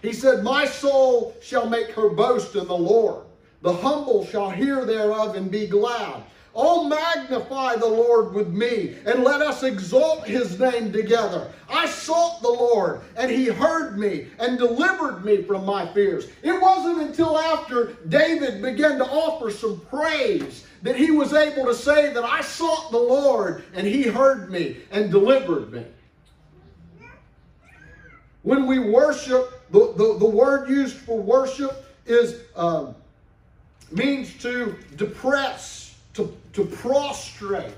He 0.00 0.12
said, 0.12 0.44
My 0.44 0.64
soul 0.64 1.36
shall 1.42 1.68
make 1.68 1.90
her 1.90 2.08
boast 2.08 2.54
in 2.54 2.66
the 2.66 2.76
Lord. 2.76 3.24
The 3.62 3.72
humble 3.72 4.24
shall 4.26 4.50
hear 4.50 4.84
thereof 4.84 5.34
and 5.34 5.50
be 5.50 5.66
glad. 5.66 6.22
Oh, 6.60 6.88
magnify 6.88 7.76
the 7.76 7.86
Lord 7.86 8.34
with 8.34 8.48
me, 8.48 8.96
and 9.06 9.22
let 9.22 9.40
us 9.40 9.62
exalt 9.62 10.26
his 10.26 10.58
name 10.58 10.92
together. 10.92 11.52
I 11.68 11.86
sought 11.86 12.42
the 12.42 12.48
Lord, 12.48 13.00
and 13.16 13.30
he 13.30 13.46
heard 13.46 13.96
me 13.96 14.26
and 14.40 14.58
delivered 14.58 15.24
me 15.24 15.44
from 15.44 15.64
my 15.64 15.86
fears. 15.92 16.26
It 16.42 16.60
wasn't 16.60 17.00
until 17.02 17.38
after 17.38 17.92
David 18.08 18.60
began 18.60 18.98
to 18.98 19.04
offer 19.04 19.52
some 19.52 19.78
praise 19.88 20.66
that 20.82 20.96
he 20.96 21.12
was 21.12 21.32
able 21.32 21.64
to 21.66 21.74
say 21.76 22.12
that 22.12 22.24
I 22.24 22.40
sought 22.40 22.90
the 22.90 22.98
Lord, 22.98 23.62
and 23.72 23.86
he 23.86 24.02
heard 24.02 24.50
me 24.50 24.78
and 24.90 25.12
delivered 25.12 25.72
me. 25.72 25.84
When 28.42 28.66
we 28.66 28.80
worship, 28.80 29.70
the, 29.70 29.92
the, 29.96 30.18
the 30.18 30.28
word 30.28 30.68
used 30.68 30.96
for 30.96 31.20
worship 31.20 31.84
is 32.04 32.40
um, 32.56 32.96
means 33.92 34.36
to 34.42 34.76
depress, 34.96 35.87
to, 36.18 36.36
to 36.52 36.64
prostrate, 36.64 37.72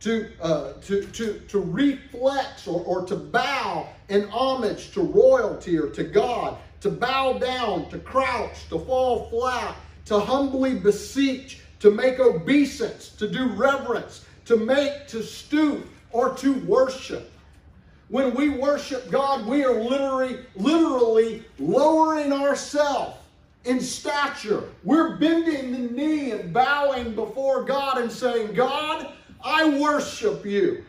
to, 0.00 0.30
uh, 0.40 0.72
to, 0.80 1.02
to, 1.08 1.40
to 1.40 1.58
reflex 1.58 2.66
or, 2.66 2.82
or 2.84 3.04
to 3.04 3.16
bow 3.16 3.86
in 4.08 4.26
homage 4.28 4.92
to 4.92 5.02
royalty 5.02 5.78
or 5.78 5.90
to 5.90 6.04
God, 6.04 6.56
to 6.80 6.90
bow 6.90 7.34
down, 7.34 7.90
to 7.90 7.98
crouch, 7.98 8.66
to 8.70 8.78
fall 8.78 9.28
flat, 9.28 9.76
to 10.06 10.18
humbly 10.18 10.74
beseech, 10.74 11.60
to 11.80 11.90
make 11.90 12.18
obeisance, 12.18 13.10
to 13.10 13.28
do 13.28 13.50
reverence, 13.50 14.24
to 14.46 14.56
make, 14.56 15.06
to 15.08 15.22
stoop, 15.22 15.86
or 16.12 16.34
to 16.36 16.54
worship. 16.60 17.30
When 18.08 18.34
we 18.34 18.48
worship 18.48 19.10
God, 19.10 19.46
we 19.46 19.64
are 19.64 19.82
literally, 19.82 20.38
literally 20.56 21.44
lowering 21.58 22.32
ourselves 22.32 23.16
in 23.64 23.80
stature. 23.80 24.64
We're 24.84 25.16
bending 25.16 25.72
the 25.72 25.92
knee 25.92 26.30
and 26.32 26.52
bowing 26.52 27.14
before 27.14 27.64
God 27.64 27.98
and 27.98 28.10
saying, 28.10 28.54
God, 28.54 29.12
I 29.42 29.78
worship 29.78 30.44
you. 30.44 30.84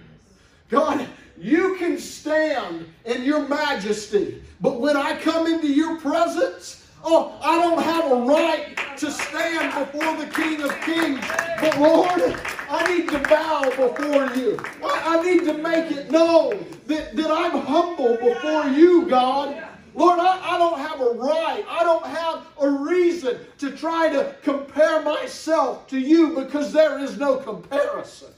God, 0.70 1.08
you 1.38 1.76
can 1.78 1.98
stand 1.98 2.86
in 3.06 3.24
your 3.24 3.48
majesty, 3.48 4.42
but 4.62 4.80
when 4.80 4.96
I 4.96 5.20
come 5.20 5.48
into 5.48 5.68
your 5.68 6.00
presence, 6.00 6.88
oh, 7.04 7.38
I 7.44 7.62
don't 7.62 7.82
have 7.82 8.12
a 8.12 8.16
right 8.16 8.98
to 8.98 9.12
stand 9.12 9.74
before 9.74 10.16
the 10.18 10.32
King 10.32 10.62
of 10.62 10.72
Kings. 10.82 11.20
But 11.60 11.80
Lord, 11.80 12.40
I 12.70 12.98
need 12.98 13.10
to 13.10 13.20
bow 13.20 13.64
before 13.70 14.36
you. 14.36 14.60
I, 14.84 15.22
need 15.24 15.44
to 15.46 15.54
make 15.54 15.92
it 15.92 16.12
known 16.12 16.66
that, 16.88 17.16
that 17.16 17.32
I'm 17.32 17.60
humble 17.62 18.18
before 18.18 18.66
you, 18.68 19.08
God. 19.08 19.64
Lord, 19.96 20.20
I, 20.20 20.56
I, 20.56 20.58
don't 20.58 20.80
have 20.80 21.02
a 21.02 21.12
right, 21.12 21.64
I 21.70 21.84
don't 21.84 22.06
have 22.06 22.48
a 22.60 22.70
reason 22.70 23.38
to 23.60 23.72
try 23.72 24.10
to 24.10 24.36
compare 24.42 25.02
myself 25.02 25.88
to 25.88 26.00
you 26.00 26.36
because 26.36 26.74
there 26.74 27.00
is 27.00 27.18
no 27.18 27.38
comparison. 27.38 28.30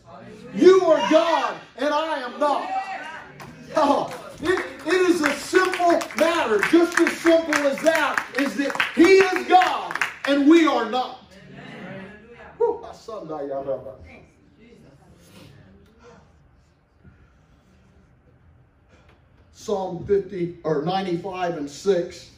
You 0.53 0.81
are 0.81 1.09
God 1.09 1.55
and 1.77 1.93
I 1.93 2.19
am 2.19 2.39
not. 2.39 2.69
Oh, 3.77 4.35
it, 4.41 4.65
it 4.85 4.93
is 4.93 5.21
a 5.21 5.33
simple 5.33 5.99
matter, 6.17 6.59
just 6.69 6.99
as 6.99 7.11
simple 7.17 7.55
as 7.55 7.79
that, 7.81 8.25
is 8.37 8.55
that 8.57 8.89
He 8.95 9.17
is 9.17 9.47
God 9.47 9.97
and 10.27 10.49
we 10.49 10.65
are 10.65 10.89
not. 10.89 11.21
Psalm 19.65 20.05
50 20.05 20.57
or 20.63 20.83
95 20.83 21.57
and 21.57 21.67
6 21.67 22.29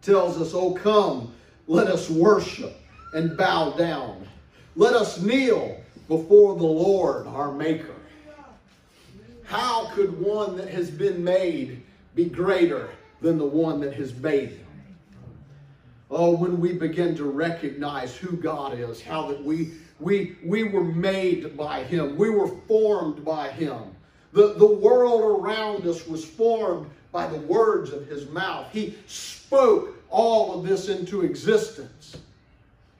tells 0.00 0.40
us, 0.40 0.54
Oh, 0.54 0.74
come, 0.74 1.34
let 1.66 1.88
us 1.88 2.08
worship 2.08 2.76
and 3.14 3.36
bow 3.36 3.70
down. 3.70 4.24
Let 4.76 4.94
us 4.94 5.20
kneel 5.20 5.80
before 6.06 6.54
the 6.54 6.64
Lord 6.64 7.26
our 7.26 7.50
Maker. 7.50 7.96
How 9.42 9.86
could 9.92 10.20
one 10.20 10.56
that 10.56 10.68
has 10.68 10.88
been 10.88 11.24
made 11.24 11.82
be 12.14 12.26
greater 12.26 12.90
than 13.20 13.36
the 13.36 13.44
one 13.44 13.80
that 13.80 13.94
has 13.94 14.14
made 14.14 14.50
him? 14.50 14.66
Oh, 16.12 16.36
when 16.36 16.60
we 16.60 16.74
begin 16.74 17.16
to 17.16 17.24
recognize 17.24 18.16
who 18.16 18.36
God 18.36 18.78
is, 18.78 19.02
how 19.02 19.26
that 19.26 19.42
we 19.42 19.72
we 19.98 20.36
we 20.44 20.62
were 20.62 20.84
made 20.84 21.56
by 21.56 21.82
him, 21.82 22.16
we 22.16 22.30
were 22.30 22.46
formed 22.68 23.24
by 23.24 23.48
him. 23.48 23.96
The, 24.32 24.54
the 24.54 24.66
world 24.66 25.40
around 25.40 25.86
us 25.86 26.06
was 26.06 26.24
formed 26.24 26.88
by 27.10 27.26
the 27.26 27.38
words 27.38 27.92
of 27.92 28.06
his 28.06 28.28
mouth. 28.30 28.66
He 28.72 28.96
spoke 29.06 29.94
all 30.08 30.58
of 30.58 30.66
this 30.66 30.88
into 30.88 31.22
existence. 31.22 32.16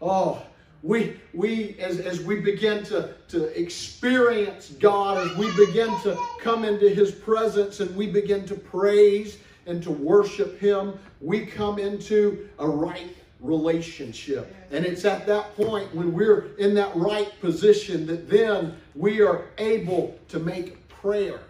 Oh, 0.01 0.43
we, 0.83 1.17
we 1.33 1.77
as, 1.79 2.01
as 2.01 2.21
we 2.21 2.41
begin 2.41 2.85
to, 2.87 3.15
to 3.29 3.59
experience 3.59 4.71
God, 4.81 5.19
as 5.19 5.37
we 5.37 5.51
begin 5.67 5.89
to 6.01 6.19
come 6.41 6.65
into 6.65 6.89
His 6.89 7.13
presence 7.13 7.81
and 7.81 7.95
we 7.95 8.09
begin 8.09 8.45
to 8.47 8.55
praise 8.55 9.39
and 9.67 9.83
to 9.85 9.93
worship 9.93 10.59
Him, 10.59 10.99
we 11.21 11.47
come 11.47 11.79
into 11.79 12.49
a 12.59 12.69
right 12.69 13.17
relationship. 13.41 14.55
And 14.73 14.85
it's 14.85 15.05
at 15.05 15.27
that 15.27 15.55
point 15.57 15.95
when 15.95 16.13
we're 16.13 16.55
in 16.59 16.75
that 16.75 16.95
right 16.97 17.33
position 17.41 18.07
that 18.07 18.29
then 18.29 18.77
we 18.97 19.21
are 19.21 19.47
able 19.59 20.19
to 20.29 20.41
make 20.41 20.82
prayer. 21.03 21.41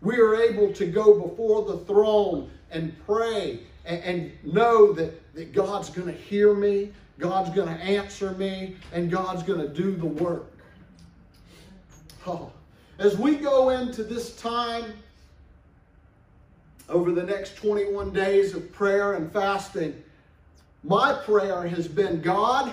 We 0.00 0.16
are 0.16 0.34
able 0.34 0.72
to 0.72 0.86
go 0.86 1.20
before 1.20 1.64
the 1.66 1.78
throne 1.84 2.50
and 2.70 2.96
pray 3.06 3.60
and, 3.84 4.02
and 4.02 4.32
know 4.54 4.92
that, 4.94 5.34
that 5.34 5.52
God's 5.52 5.90
going 5.90 6.08
to 6.08 6.14
hear 6.14 6.54
me, 6.54 6.92
God's 7.18 7.50
going 7.54 7.68
to 7.68 7.82
answer 7.82 8.32
me, 8.32 8.76
and 8.92 9.10
God's 9.10 9.42
going 9.42 9.60
to 9.60 9.68
do 9.68 9.94
the 9.94 10.06
work. 10.06 10.46
Oh. 12.26 12.50
As 12.98 13.16
we 13.18 13.36
go 13.36 13.70
into 13.70 14.02
this 14.02 14.34
time 14.36 14.94
over 16.88 17.12
the 17.12 17.22
next 17.22 17.56
21 17.56 18.10
days 18.12 18.54
of 18.54 18.72
prayer 18.72 19.14
and 19.14 19.30
fasting, 19.30 20.02
my 20.82 21.12
prayer 21.12 21.66
has 21.66 21.86
been 21.88 22.22
God, 22.22 22.72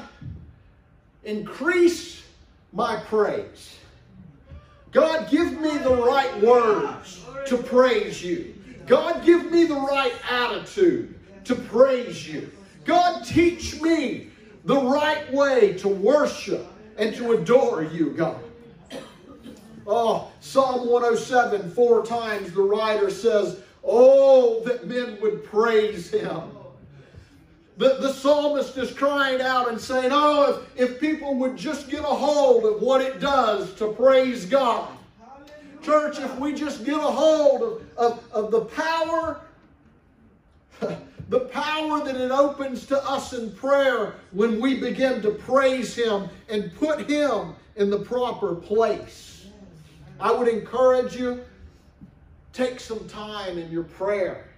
increase 1.25 2.23
my 2.71 2.95
praise. 3.07 3.79
God, 4.93 5.29
give 5.29 5.59
me 5.59 5.77
the 5.79 5.95
right 5.95 6.39
words 6.41 7.25
to 7.47 7.57
praise 7.57 8.23
you. 8.23 8.53
God, 8.85 9.25
give 9.25 9.51
me 9.51 9.65
the 9.65 9.75
right 9.75 10.13
attitude 10.29 11.15
to 11.45 11.55
praise 11.55 12.27
you. 12.27 12.51
God, 12.85 13.25
teach 13.25 13.81
me 13.81 14.29
the 14.65 14.79
right 14.79 15.31
way 15.33 15.73
to 15.73 15.87
worship 15.87 16.67
and 16.97 17.15
to 17.15 17.33
adore 17.33 17.83
you, 17.83 18.11
God. 18.11 18.39
Oh, 19.85 20.31
Psalm 20.39 20.87
107, 20.87 21.71
four 21.71 22.05
times 22.05 22.53
the 22.53 22.61
writer 22.61 23.09
says, 23.09 23.59
Oh, 23.83 24.63
that 24.63 24.87
men 24.87 25.17
would 25.21 25.43
praise 25.43 26.09
him. 26.09 26.41
The, 27.77 27.95
the 27.99 28.13
psalmist 28.13 28.77
is 28.77 28.91
crying 28.91 29.41
out 29.41 29.67
and 29.67 29.79
saying, 29.79 30.11
Oh, 30.13 30.63
if, 30.75 30.91
if 30.91 30.99
people 30.99 31.35
would 31.35 31.57
just 31.57 31.89
get 31.89 32.01
a 32.01 32.03
hold 32.03 32.65
of 32.65 32.81
what 32.81 33.01
it 33.01 33.19
does 33.19 33.73
to 33.75 33.91
praise 33.93 34.45
God. 34.45 34.89
Church, 35.81 36.19
if 36.19 36.37
we 36.37 36.53
just 36.53 36.85
get 36.85 36.95
a 36.95 36.99
hold 36.99 37.61
of, 37.63 37.97
of, 37.97 38.31
of 38.31 38.51
the 38.51 38.61
power, 38.61 39.41
the 41.29 41.39
power 41.39 42.03
that 42.05 42.15
it 42.15 42.31
opens 42.31 42.85
to 42.85 43.09
us 43.09 43.33
in 43.33 43.51
prayer 43.51 44.15
when 44.31 44.61
we 44.61 44.79
begin 44.79 45.21
to 45.23 45.31
praise 45.31 45.95
Him 45.95 46.29
and 46.49 46.73
put 46.75 47.09
Him 47.09 47.55
in 47.75 47.89
the 47.89 47.99
proper 47.99 48.53
place. 48.53 49.47
I 50.19 50.31
would 50.31 50.47
encourage 50.47 51.15
you, 51.15 51.41
take 52.53 52.79
some 52.79 53.07
time 53.09 53.57
in 53.57 53.71
your 53.71 53.83
prayer 53.83 54.52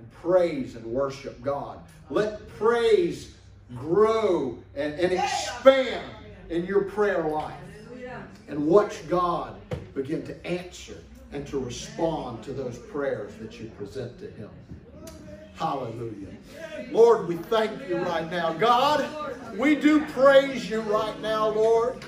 and 0.00 0.10
praise 0.12 0.76
and 0.76 0.84
worship 0.86 1.42
God. 1.42 1.78
Let 2.08 2.48
praise 2.56 3.34
grow 3.76 4.58
and, 4.74 4.94
and 4.94 5.12
expand 5.12 6.10
in 6.48 6.64
your 6.64 6.84
prayer 6.84 7.28
life. 7.28 7.54
And 8.48 8.66
watch 8.66 9.06
God 9.08 9.60
begin 9.94 10.24
to 10.24 10.46
answer 10.46 10.96
and 11.32 11.46
to 11.48 11.58
respond 11.58 12.42
to 12.44 12.52
those 12.52 12.78
prayers 12.78 13.34
that 13.40 13.60
you 13.60 13.66
present 13.76 14.18
to 14.20 14.30
Him. 14.30 14.48
Hallelujah. 15.54 16.28
Lord, 16.90 17.28
we 17.28 17.36
thank 17.36 17.86
you 17.86 17.98
right 17.98 18.28
now. 18.30 18.54
God, 18.54 19.06
we 19.56 19.74
do 19.76 20.04
praise 20.06 20.68
you 20.68 20.80
right 20.80 21.20
now, 21.20 21.50
Lord. 21.50 22.02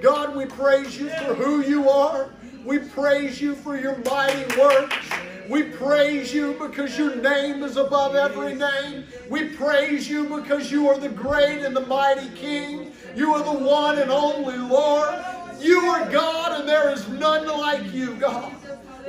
God, 0.00 0.36
we 0.36 0.46
praise 0.46 0.98
you 0.98 1.08
for 1.08 1.34
who 1.34 1.62
you 1.62 1.90
are. 1.90 2.30
We 2.64 2.78
praise 2.78 3.40
you 3.40 3.56
for 3.56 3.76
your 3.76 3.98
mighty 4.04 4.58
works. 4.58 5.10
We 5.48 5.64
praise 5.64 6.32
you 6.32 6.54
because 6.54 6.96
your 6.96 7.16
name 7.16 7.62
is 7.62 7.76
above 7.76 8.14
every 8.14 8.54
name. 8.54 9.04
We 9.28 9.48
praise 9.48 10.08
you 10.08 10.24
because 10.24 10.70
you 10.70 10.88
are 10.88 10.98
the 10.98 11.08
great 11.08 11.64
and 11.64 11.74
the 11.74 11.86
mighty 11.86 12.28
King. 12.30 12.92
You 13.16 13.34
are 13.34 13.42
the 13.42 13.64
one 13.64 13.98
and 13.98 14.10
only 14.10 14.56
Lord. 14.56 15.14
You 15.60 15.80
are 15.80 16.10
God 16.10 16.60
and 16.60 16.68
there 16.68 16.90
is 16.90 17.08
none 17.08 17.46
like 17.46 17.92
you, 17.92 18.14
God. 18.16 18.52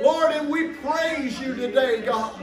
Lord, 0.00 0.32
and 0.32 0.48
we 0.48 0.68
praise 0.68 1.38
you 1.40 1.54
today, 1.54 2.02
God. 2.02 2.34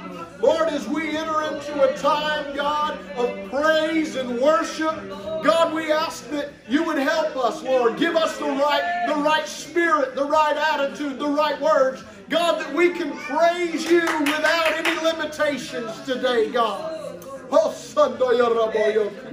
Lord, 0.41 0.69
as 0.69 0.87
we 0.87 1.17
enter 1.17 1.41
into 1.43 1.83
a 1.83 1.95
time, 1.97 2.55
God, 2.55 2.97
of 3.15 3.51
praise 3.51 4.15
and 4.15 4.39
worship, 4.39 4.95
God, 5.43 5.73
we 5.73 5.91
ask 5.91 6.29
that 6.29 6.49
you 6.69 6.83
would 6.85 6.97
help 6.97 7.35
us, 7.35 7.61
Lord. 7.61 7.97
Give 7.97 8.15
us 8.15 8.37
the 8.37 8.45
right, 8.45 9.05
the 9.07 9.15
right 9.15 9.47
spirit, 9.47 10.15
the 10.15 10.25
right 10.25 10.55
attitude, 10.55 11.19
the 11.19 11.27
right 11.27 11.59
words. 11.61 12.03
God, 12.31 12.61
that 12.61 12.73
we 12.73 12.91
can 12.91 13.11
praise 13.11 13.83
you 13.83 13.99
without 13.99 14.71
any 14.71 14.97
limitations 15.01 15.99
today, 16.05 16.49
God. 16.49 17.19
Oh, 17.51 17.75
oh, 17.97 18.15
oh, 18.17 19.29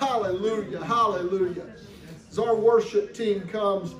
hallelujah, 0.00 0.82
hallelujah. 0.82 1.66
As 2.30 2.38
our 2.38 2.56
worship 2.56 3.12
team 3.12 3.42
comes, 3.48 3.94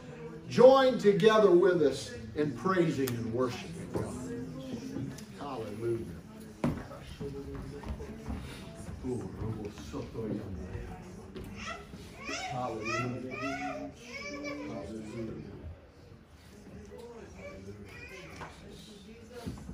join 0.49 0.97
together 0.97 1.51
with 1.51 1.83
us 1.83 2.11
in 2.37 2.53
praising 2.53 3.11
and 3.11 3.35
worshiping 3.35 3.87
God. 3.93 4.15
Hallelujah. 5.39 6.07
Hallelujah. 12.51 13.16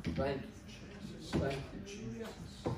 Thank 0.04 0.16
you. 0.16 0.42
Thank 1.38 1.52
you, 1.54 2.74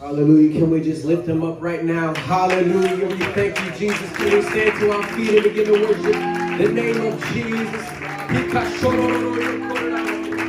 Hallelujah. 0.00 0.52
Can 0.58 0.70
we 0.70 0.80
just 0.80 1.04
lift 1.04 1.28
him 1.28 1.44
up 1.44 1.60
right 1.60 1.84
now? 1.84 2.14
Hallelujah. 2.14 3.06
We 3.06 3.18
thank 3.34 3.60
you, 3.62 3.70
Jesus. 3.72 4.16
Can 4.16 4.32
we 4.32 4.42
stand 4.42 4.80
to 4.80 4.92
our 4.92 5.06
feet 5.08 5.34
and 5.34 5.42
begin 5.44 5.66
to 5.66 5.72
worship 5.72 6.14
the 6.58 6.72
name 6.72 7.00
of 7.06 7.22
Jesus? 7.34 7.88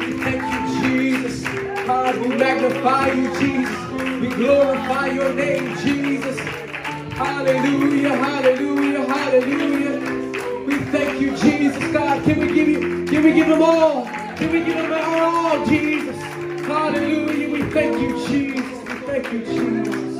We 0.08 0.14
thank 0.24 0.41
you, 0.54 0.62
Jesus. 0.82 1.43
God, 1.86 2.18
we 2.20 2.30
magnify 2.30 3.12
you, 3.12 3.28
Jesus. 3.39 4.22
We 4.22 4.30
glorify 4.30 5.08
your 5.08 5.34
name, 5.34 5.76
Jesus. 5.80 6.39
Hallelujah, 7.18 8.16
hallelujah, 8.16 9.06
hallelujah. 9.06 10.66
We 10.66 10.76
thank 10.91 11.20
you, 11.20 11.36
Jesus. 11.36 11.91
God, 11.91 12.24
can 12.24 12.39
we 12.39 12.54
give 12.54 12.70
you, 12.70 13.06
can 13.06 13.24
we 13.24 13.34
give 13.34 13.47
them 13.47 13.62
all? 13.62 14.21
Can 14.42 14.52
we 14.54 14.64
give 14.64 14.92
all, 14.92 15.54
oh, 15.54 15.66
Jesus? 15.70 16.20
Hallelujah. 16.66 17.52
We 17.52 17.62
thank 17.70 18.02
you, 18.02 18.10
Jesus. 18.28 18.89
We 18.89 18.96
thank 19.06 19.32
you, 19.32 19.46
Jesus. 19.46 20.11